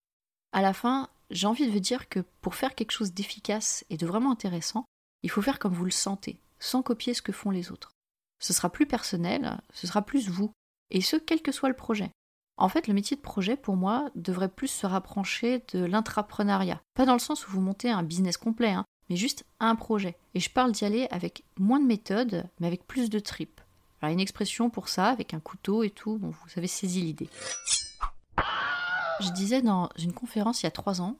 À 0.52 0.60
la 0.60 0.72
fin, 0.72 1.08
j'ai 1.30 1.46
envie 1.46 1.68
de 1.68 1.70
vous 1.70 1.78
dire 1.78 2.08
que 2.08 2.18
pour 2.40 2.56
faire 2.56 2.74
quelque 2.74 2.90
chose 2.90 3.12
d'efficace 3.12 3.84
et 3.90 3.96
de 3.96 4.06
vraiment 4.06 4.32
intéressant, 4.32 4.86
il 5.22 5.30
faut 5.30 5.40
faire 5.40 5.60
comme 5.60 5.72
vous 5.72 5.84
le 5.84 5.92
sentez, 5.92 6.40
sans 6.58 6.82
copier 6.82 7.14
ce 7.14 7.22
que 7.22 7.30
font 7.30 7.50
les 7.50 7.70
autres. 7.70 7.92
Ce 8.40 8.52
sera 8.52 8.70
plus 8.70 8.86
personnel, 8.86 9.60
ce 9.72 9.86
sera 9.86 10.02
plus 10.02 10.28
vous, 10.28 10.50
et 10.90 11.00
ce, 11.00 11.14
quel 11.14 11.42
que 11.42 11.52
soit 11.52 11.68
le 11.68 11.76
projet. 11.76 12.10
En 12.56 12.68
fait, 12.68 12.88
le 12.88 12.94
métier 12.94 13.16
de 13.16 13.22
projet, 13.22 13.56
pour 13.56 13.76
moi, 13.76 14.10
devrait 14.16 14.48
plus 14.48 14.68
se 14.68 14.86
rapprocher 14.86 15.62
de 15.72 15.84
l'intrapreneuriat. 15.84 16.82
Pas 16.94 17.06
dans 17.06 17.12
le 17.12 17.20
sens 17.20 17.46
où 17.46 17.52
vous 17.52 17.60
montez 17.60 17.90
un 17.90 18.02
business 18.02 18.36
complet, 18.36 18.72
hein, 18.72 18.84
mais 19.08 19.16
juste 19.16 19.44
un 19.60 19.74
projet. 19.74 20.16
Et 20.34 20.40
je 20.40 20.50
parle 20.50 20.72
d'y 20.72 20.84
aller 20.84 21.06
avec 21.10 21.44
moins 21.58 21.80
de 21.80 21.86
méthode, 21.86 22.44
mais 22.60 22.66
avec 22.66 22.86
plus 22.86 23.10
de 23.10 23.18
tripes. 23.18 23.60
Alors, 24.00 24.12
une 24.12 24.20
expression 24.20 24.70
pour 24.70 24.88
ça, 24.88 25.06
avec 25.06 25.34
un 25.34 25.40
couteau 25.40 25.82
et 25.82 25.90
tout, 25.90 26.18
bon, 26.18 26.28
vous 26.28 26.52
avez 26.56 26.66
saisi 26.66 27.00
l'idée. 27.00 27.28
Je 29.20 29.30
disais 29.30 29.62
dans 29.62 29.88
une 29.98 30.12
conférence 30.12 30.62
il 30.62 30.66
y 30.66 30.68
a 30.68 30.72
trois 30.72 31.00
ans 31.00 31.16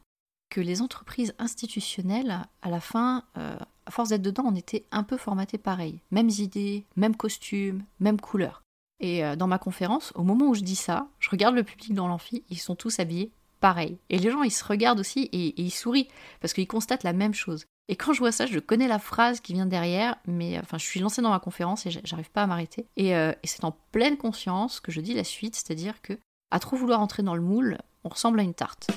que 0.51 0.61
les 0.61 0.83
entreprises 0.83 1.35
institutionnelles, 1.39 2.47
à 2.63 2.71
la 2.71 2.81
fin, 2.81 3.25
euh, 3.39 3.57
à 3.87 3.91
force 3.91 4.11
d'être 4.11 4.23
dedans, 4.23 4.45
on 4.47 4.55
était 4.55 4.85
un 4.91 5.03
peu 5.03 5.17
formaté 5.17 5.59
pareil. 5.59 6.01
Mêmes 6.11 6.31
idées, 6.31 6.85
mêmes 6.97 7.17
costumes, 7.17 7.85
mêmes 8.01 8.21
couleurs. 8.21 8.63
Et 9.01 9.25
euh, 9.25 9.37
dans 9.37 9.47
ma 9.47 9.59
conférence, 9.59 10.13
au 10.15 10.23
moment 10.23 10.49
où 10.49 10.55
je 10.55 10.63
dis 10.63 10.77
ça, 10.77 11.09
je 11.19 11.31
regarde 11.31 11.55
le 11.55 11.65
public 11.65 11.95
dans 11.95 12.09
l'amphi, 12.09 12.45
ils 12.51 12.59
sont 12.59 12.77
tous 12.77 13.01
habillés 13.01 13.33
pareil. 13.61 13.97
Et 14.11 14.19
les 14.19 14.31
gens, 14.31 14.43
ils 14.43 14.51
se 14.51 14.63
regardent 14.63 15.01
aussi 15.01 15.31
et, 15.33 15.61
ils 15.61 15.71
sourient 15.71 16.09
parce 16.41 16.53
qu'ils 16.53 16.67
constatent 16.67 17.03
la 17.03 17.15
même 17.15 17.35
chose. 17.35 17.65
Et 17.89 17.97
quand 17.97 18.13
je 18.13 18.21
vois 18.21 18.33
ça, 18.33 18.47
je 18.47 18.59
connais 18.59 18.89
la 18.89 18.99
phrase 18.99 19.41
qui 19.41 19.53
vient 19.53 19.67
derrière, 19.67 20.17
mais 20.27 20.59
enfin, 20.59 20.79
je 20.79 20.85
suis 20.85 21.01
lancée 21.01 21.21
dans 21.21 21.31
ma 21.31 21.39
conférence 21.39 21.85
et 21.87 21.91
j'arrive 21.91 22.31
pas 22.31 22.43
à 22.43 22.47
m'arrêter. 22.47 22.87
Et, 22.97 23.15
euh, 23.15 23.33
et 23.43 23.47
c'est 23.47 23.65
en 23.65 23.77
pleine 23.93 24.17
conscience 24.17 24.81
que 24.81 24.91
je 24.91 25.01
dis 25.01 25.13
la 25.13 25.25
suite, 25.25 25.55
c'est-à-dire 25.55 26.01
que 26.01 26.19
à 26.51 26.61
trop 26.61 26.77
vouloir 26.77 27.01
entrer 27.01 27.23
dans 27.23 27.35
le 27.35 27.43
moule, 27.43 27.79
on 28.05 28.09
ressemble 28.09 28.41
à 28.41 28.43
une 28.43 28.55
tarte. 28.55 28.89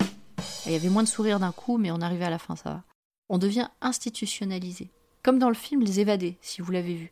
Il 0.65 0.71
y 0.71 0.76
avait 0.76 0.89
moins 0.89 1.04
de 1.04 1.08
sourires 1.08 1.39
d'un 1.39 1.52
coup, 1.52 1.78
mais 1.78 1.91
on 1.91 2.02
arrivait 2.02 2.26
à 2.26 2.30
la 2.30 2.39
fin, 2.39 2.56
ça 2.56 2.69
va. 2.69 2.84
On 3.30 3.38
devient 3.38 3.67
institutionnalisé. 3.82 4.89
Comme 5.23 5.39
dans 5.39 5.50
le 5.50 5.56
film 5.56 5.82
Les 5.82 6.00
Évadés, 6.00 6.38
si 6.41 6.62
vous 6.62 6.71
l'avez 6.71 6.93
vu. 6.93 7.12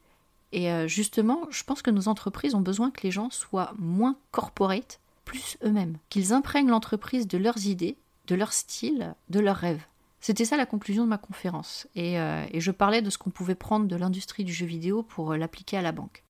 Et 0.51 0.71
euh, 0.71 0.87
justement, 0.87 1.41
je 1.49 1.63
pense 1.63 1.81
que 1.81 1.91
nos 1.91 2.07
entreprises 2.07 2.55
ont 2.55 2.61
besoin 2.61 2.91
que 2.91 3.01
les 3.01 3.11
gens 3.11 3.29
soient 3.29 3.73
moins 3.77 4.17
corporate, 4.31 4.99
plus 5.25 5.57
eux-mêmes. 5.63 5.97
Qu'ils 6.09 6.31
imprègnent 6.31 6.69
l'entreprise 6.69 7.27
de 7.27 7.37
leurs 7.37 7.65
idées, 7.65 7.97
de 8.27 8.35
leur 8.35 8.53
style, 8.53 9.15
de 9.29 9.39
leurs 9.39 9.57
rêves. 9.57 9.85
C'était 10.25 10.45
ça 10.45 10.57
la 10.57 10.65
conclusion 10.65 11.03
de 11.03 11.09
ma 11.09 11.19
conférence. 11.19 11.87
Et, 11.93 12.19
euh, 12.19 12.47
je 12.51 12.71
parlais 12.71 13.03
de 13.03 13.11
ce 13.11 13.19
qu'on 13.19 13.29
pouvait 13.29 13.53
prendre 13.53 13.85
de 13.85 13.95
l'industrie 13.95 14.43
du 14.43 14.51
jeu 14.51 14.65
vidéo 14.65 15.03
pour 15.03 15.33
euh, 15.33 15.37
l'appliquer 15.37 15.77
à 15.77 15.83
la 15.83 15.91
banque. 15.91 16.23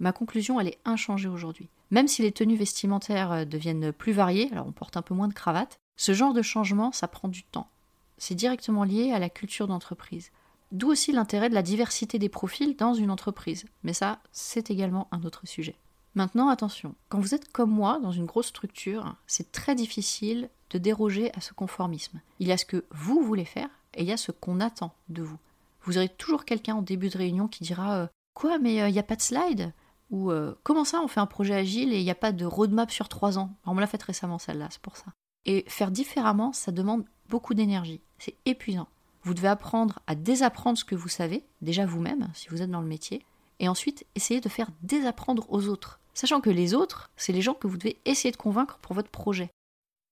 Ma 0.00 0.12
conclusion, 0.12 0.60
elle 0.60 0.68
est 0.68 0.78
inchangée 0.84 1.30
aujourd'hui. 1.30 1.70
Même 1.90 2.08
si 2.08 2.20
les 2.20 2.30
tenues 2.30 2.58
vestimentaires 2.58 3.46
deviennent 3.46 3.90
plus 3.90 4.12
variées, 4.12 4.50
alors 4.52 4.66
on 4.66 4.72
porte 4.72 4.98
un 4.98 5.02
peu 5.02 5.14
moins 5.14 5.28
de 5.28 5.32
cravate, 5.32 5.78
ce 5.96 6.12
genre 6.12 6.34
de 6.34 6.42
changement, 6.42 6.92
ça 6.92 7.08
prend 7.08 7.28
du 7.28 7.42
temps. 7.42 7.70
C'est 8.18 8.34
directement 8.34 8.84
lié 8.84 9.12
à 9.12 9.18
la 9.18 9.30
culture 9.30 9.66
d'entreprise. 9.66 10.30
D'où 10.70 10.90
aussi 10.90 11.10
l'intérêt 11.10 11.48
de 11.48 11.54
la 11.54 11.62
diversité 11.62 12.18
des 12.18 12.28
profils 12.28 12.76
dans 12.76 12.92
une 12.92 13.10
entreprise. 13.10 13.64
Mais 13.82 13.94
ça, 13.94 14.18
c'est 14.32 14.70
également 14.70 15.08
un 15.10 15.22
autre 15.22 15.46
sujet. 15.48 15.76
Maintenant, 16.14 16.48
attention, 16.48 16.94
quand 17.08 17.20
vous 17.20 17.34
êtes 17.34 17.50
comme 17.52 17.70
moi 17.70 17.98
dans 18.00 18.12
une 18.12 18.26
grosse 18.26 18.48
structure, 18.48 19.16
c'est 19.26 19.50
très 19.50 19.74
difficile 19.74 20.50
de 20.70 20.78
déroger 20.78 21.32
à 21.34 21.40
ce 21.40 21.54
conformisme. 21.54 22.20
Il 22.38 22.48
y 22.48 22.52
a 22.52 22.58
ce 22.58 22.66
que 22.66 22.84
vous 22.90 23.22
voulez 23.22 23.44
faire 23.46 23.68
et 23.94 24.02
il 24.02 24.08
y 24.08 24.12
a 24.12 24.18
ce 24.18 24.32
qu'on 24.32 24.60
attend 24.60 24.94
de 25.08 25.22
vous. 25.22 25.38
Vous 25.84 25.96
aurez 25.96 26.08
toujours 26.08 26.44
quelqu'un 26.44 26.76
en 26.76 26.82
début 26.82 27.08
de 27.08 27.18
réunion 27.18 27.48
qui 27.48 27.64
dira 27.64 27.96
euh, 27.96 28.06
Quoi, 28.34 28.58
mais 28.58 28.82
euh, 28.82 28.88
il 28.88 28.92
n'y 28.92 28.98
a 28.98 29.04
pas 29.04 29.16
de 29.16 29.22
slide? 29.22 29.72
Ou 30.10 30.30
euh, 30.30 30.54
Comment 30.62 30.84
ça, 30.84 31.00
on 31.02 31.08
fait 31.08 31.20
un 31.20 31.26
projet 31.26 31.54
agile 31.54 31.92
et 31.92 31.98
il 31.98 32.04
n'y 32.04 32.10
a 32.10 32.14
pas 32.14 32.32
de 32.32 32.44
roadmap 32.44 32.90
sur 32.90 33.08
trois 33.08 33.38
ans? 33.38 33.54
On 33.64 33.74
me 33.74 33.80
l'a 33.80 33.86
fait 33.86 34.02
récemment 34.02 34.38
celle-là, 34.38 34.68
c'est 34.70 34.82
pour 34.82 34.96
ça. 34.96 35.06
Et 35.44 35.64
faire 35.66 35.90
différemment, 35.90 36.52
ça 36.52 36.72
demande 36.72 37.04
beaucoup 37.28 37.54
d'énergie. 37.54 38.02
C'est 38.18 38.36
épuisant. 38.44 38.88
Vous 39.22 39.34
devez 39.34 39.48
apprendre 39.48 40.00
à 40.06 40.14
désapprendre 40.14 40.78
ce 40.78 40.84
que 40.84 40.94
vous 40.94 41.08
savez, 41.08 41.44
déjà 41.62 41.86
vous-même, 41.86 42.28
si 42.34 42.48
vous 42.48 42.62
êtes 42.62 42.70
dans 42.70 42.80
le 42.80 42.86
métier, 42.86 43.24
et 43.60 43.68
ensuite 43.68 44.04
essayer 44.14 44.40
de 44.40 44.48
faire 44.48 44.70
désapprendre 44.82 45.46
aux 45.48 45.68
autres. 45.68 46.00
Sachant 46.14 46.40
que 46.40 46.50
les 46.50 46.74
autres, 46.74 47.10
c'est 47.16 47.32
les 47.32 47.42
gens 47.42 47.54
que 47.54 47.66
vous 47.66 47.76
devez 47.76 47.98
essayer 48.04 48.32
de 48.32 48.36
convaincre 48.36 48.78
pour 48.78 48.94
votre 48.94 49.10
projet. 49.10 49.50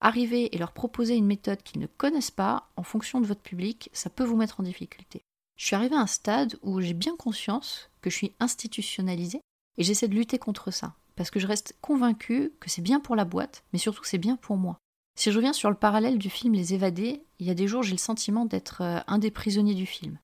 Arriver 0.01 0.55
et 0.55 0.59
leur 0.59 0.73
proposer 0.73 1.15
une 1.15 1.27
méthode 1.27 1.63
qu'ils 1.63 1.81
ne 1.81 1.87
connaissent 1.87 2.31
pas, 2.31 2.69
en 2.77 2.83
fonction 2.83 3.21
de 3.21 3.27
votre 3.27 3.43
public, 3.43 3.91
ça 3.93 4.09
peut 4.09 4.25
vous 4.25 4.37
mettre 4.37 4.61
en 4.61 4.63
difficulté. 4.63 5.21
Je 5.57 5.67
suis 5.67 5.77
arrivée 5.77 5.97
à 5.97 6.01
un 6.01 6.07
stade 6.07 6.59
où 6.63 6.81
j'ai 6.81 6.95
bien 6.95 7.17
conscience 7.17 7.91
que 8.01 8.09
je 8.09 8.17
suis 8.17 8.33
institutionnalisée 8.41 9.43
et 9.77 9.85
j'essaie 9.85 10.09
de 10.09 10.15
lutter 10.15 10.39
contre 10.39 10.71
ça. 10.71 10.95
Parce 11.17 11.31
que 11.31 11.39
je 11.39 11.47
reste 11.47 11.77
convaincue 11.83 12.53
que 12.61 12.71
c'est 12.71 12.81
bien 12.81 12.99
pour 12.99 13.15
la 13.15 13.27
boîte, 13.27 13.63
mais 13.73 13.79
surtout 13.79 14.05
c'est 14.05 14.17
bien 14.17 14.37
pour 14.37 14.57
moi. 14.57 14.79
Si 15.19 15.31
je 15.31 15.37
reviens 15.37 15.53
sur 15.53 15.69
le 15.69 15.77
parallèle 15.77 16.17
du 16.17 16.31
film 16.31 16.55
Les 16.55 16.73
Évadés, 16.73 17.23
il 17.41 17.47
y 17.47 17.51
a 17.51 17.55
des 17.55 17.69
jours 17.69 17.83
j'ai 17.83 17.93
le 17.93 17.99
sentiment 17.99 18.47
d'être 18.47 18.81
euh, 18.81 19.01
un 19.07 19.19
des 19.19 19.31
prisonniers 19.31 19.75
du 19.75 19.85
film. 19.85 20.19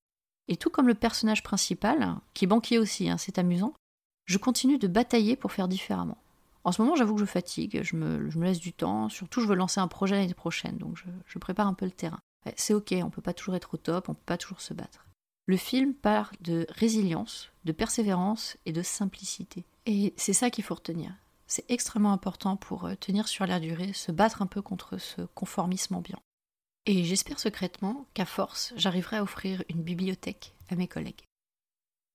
Et 0.49 0.57
tout 0.57 0.71
comme 0.71 0.89
le 0.89 0.95
personnage 0.95 1.43
principal, 1.43 2.17
qui 2.33 2.47
est 2.47 2.49
banquier 2.49 2.79
aussi, 2.79 3.11
hein, 3.11 3.19
c'est 3.19 3.39
amusant, 3.39 3.75
je 4.27 4.39
continue 4.39 4.79
de 4.79 4.89
batailler 4.89 5.37
pour 5.37 5.53
faire 5.53 5.69
différemment. 5.69 6.19
En 6.65 6.73
ce 6.73 6.83
moment, 6.83 6.97
j'avoue 6.97 7.15
que 7.15 7.21
je 7.21 7.27
fatigue, 7.27 7.81
je 7.83 7.97
me, 7.97 8.29
laisse 8.43 8.59
du 8.59 8.73
temps, 8.73 9.09
surtout 9.09 9.41
je 9.41 9.47
veux 9.47 9.55
lancer 9.55 9.81
un 9.81 9.89
projet 9.89 10.17
l'année 10.17 10.35
prochaine, 10.35 10.77
donc 10.79 10.97
je, 10.97 11.05
je 11.27 11.39
prépare 11.39 11.69
un 11.69 11.75
peu 11.75 11.85
le 11.85 11.93
terrain. 11.93 12.21
C'est 12.57 12.75
ok, 12.75 12.95
on 13.03 13.11
peut 13.11 13.23
pas 13.23 13.35
toujours 13.35 13.55
être 13.55 13.75
au 13.75 13.77
top, 13.77 14.09
on 14.09 14.15
peut 14.15 14.21
pas 14.27 14.37
toujours 14.37 14.61
se 14.61 14.75
battre. 14.75 15.07
Le 15.47 15.57
film 15.57 15.95
parle 15.95 16.35
de 16.41 16.67
résilience, 16.71 17.51
de 17.65 17.73
persévérance 17.73 18.57
et 18.67 18.73
de 18.73 18.83
simplicité. 18.83 19.65
Et 19.87 20.13
c'est 20.17 20.33
ça 20.33 20.51
qu'il 20.51 20.65
faut 20.65 20.75
retenir. 20.75 21.13
C'est 21.47 21.71
extrêmement 21.71 22.13
important 22.13 22.57
pour 22.57 22.87
euh, 22.87 22.95
tenir 22.97 23.29
sur 23.29 23.47
la 23.47 23.61
durée, 23.61 23.93
se 23.93 24.11
battre 24.11 24.43
un 24.43 24.47
peu 24.47 24.61
contre 24.61 24.99
ce 24.99 25.23
conformisme 25.35 25.95
ambiant. 25.95 26.21
Et 26.87 27.05
j'espère 27.05 27.39
secrètement 27.39 28.07
qu'à 28.15 28.25
force, 28.25 28.73
j'arriverai 28.77 29.19
à 29.19 29.23
offrir 29.23 29.63
une 29.69 29.83
bibliothèque 29.83 30.55
à 30.69 30.75
mes 30.75 30.89
collègues. 30.89 31.26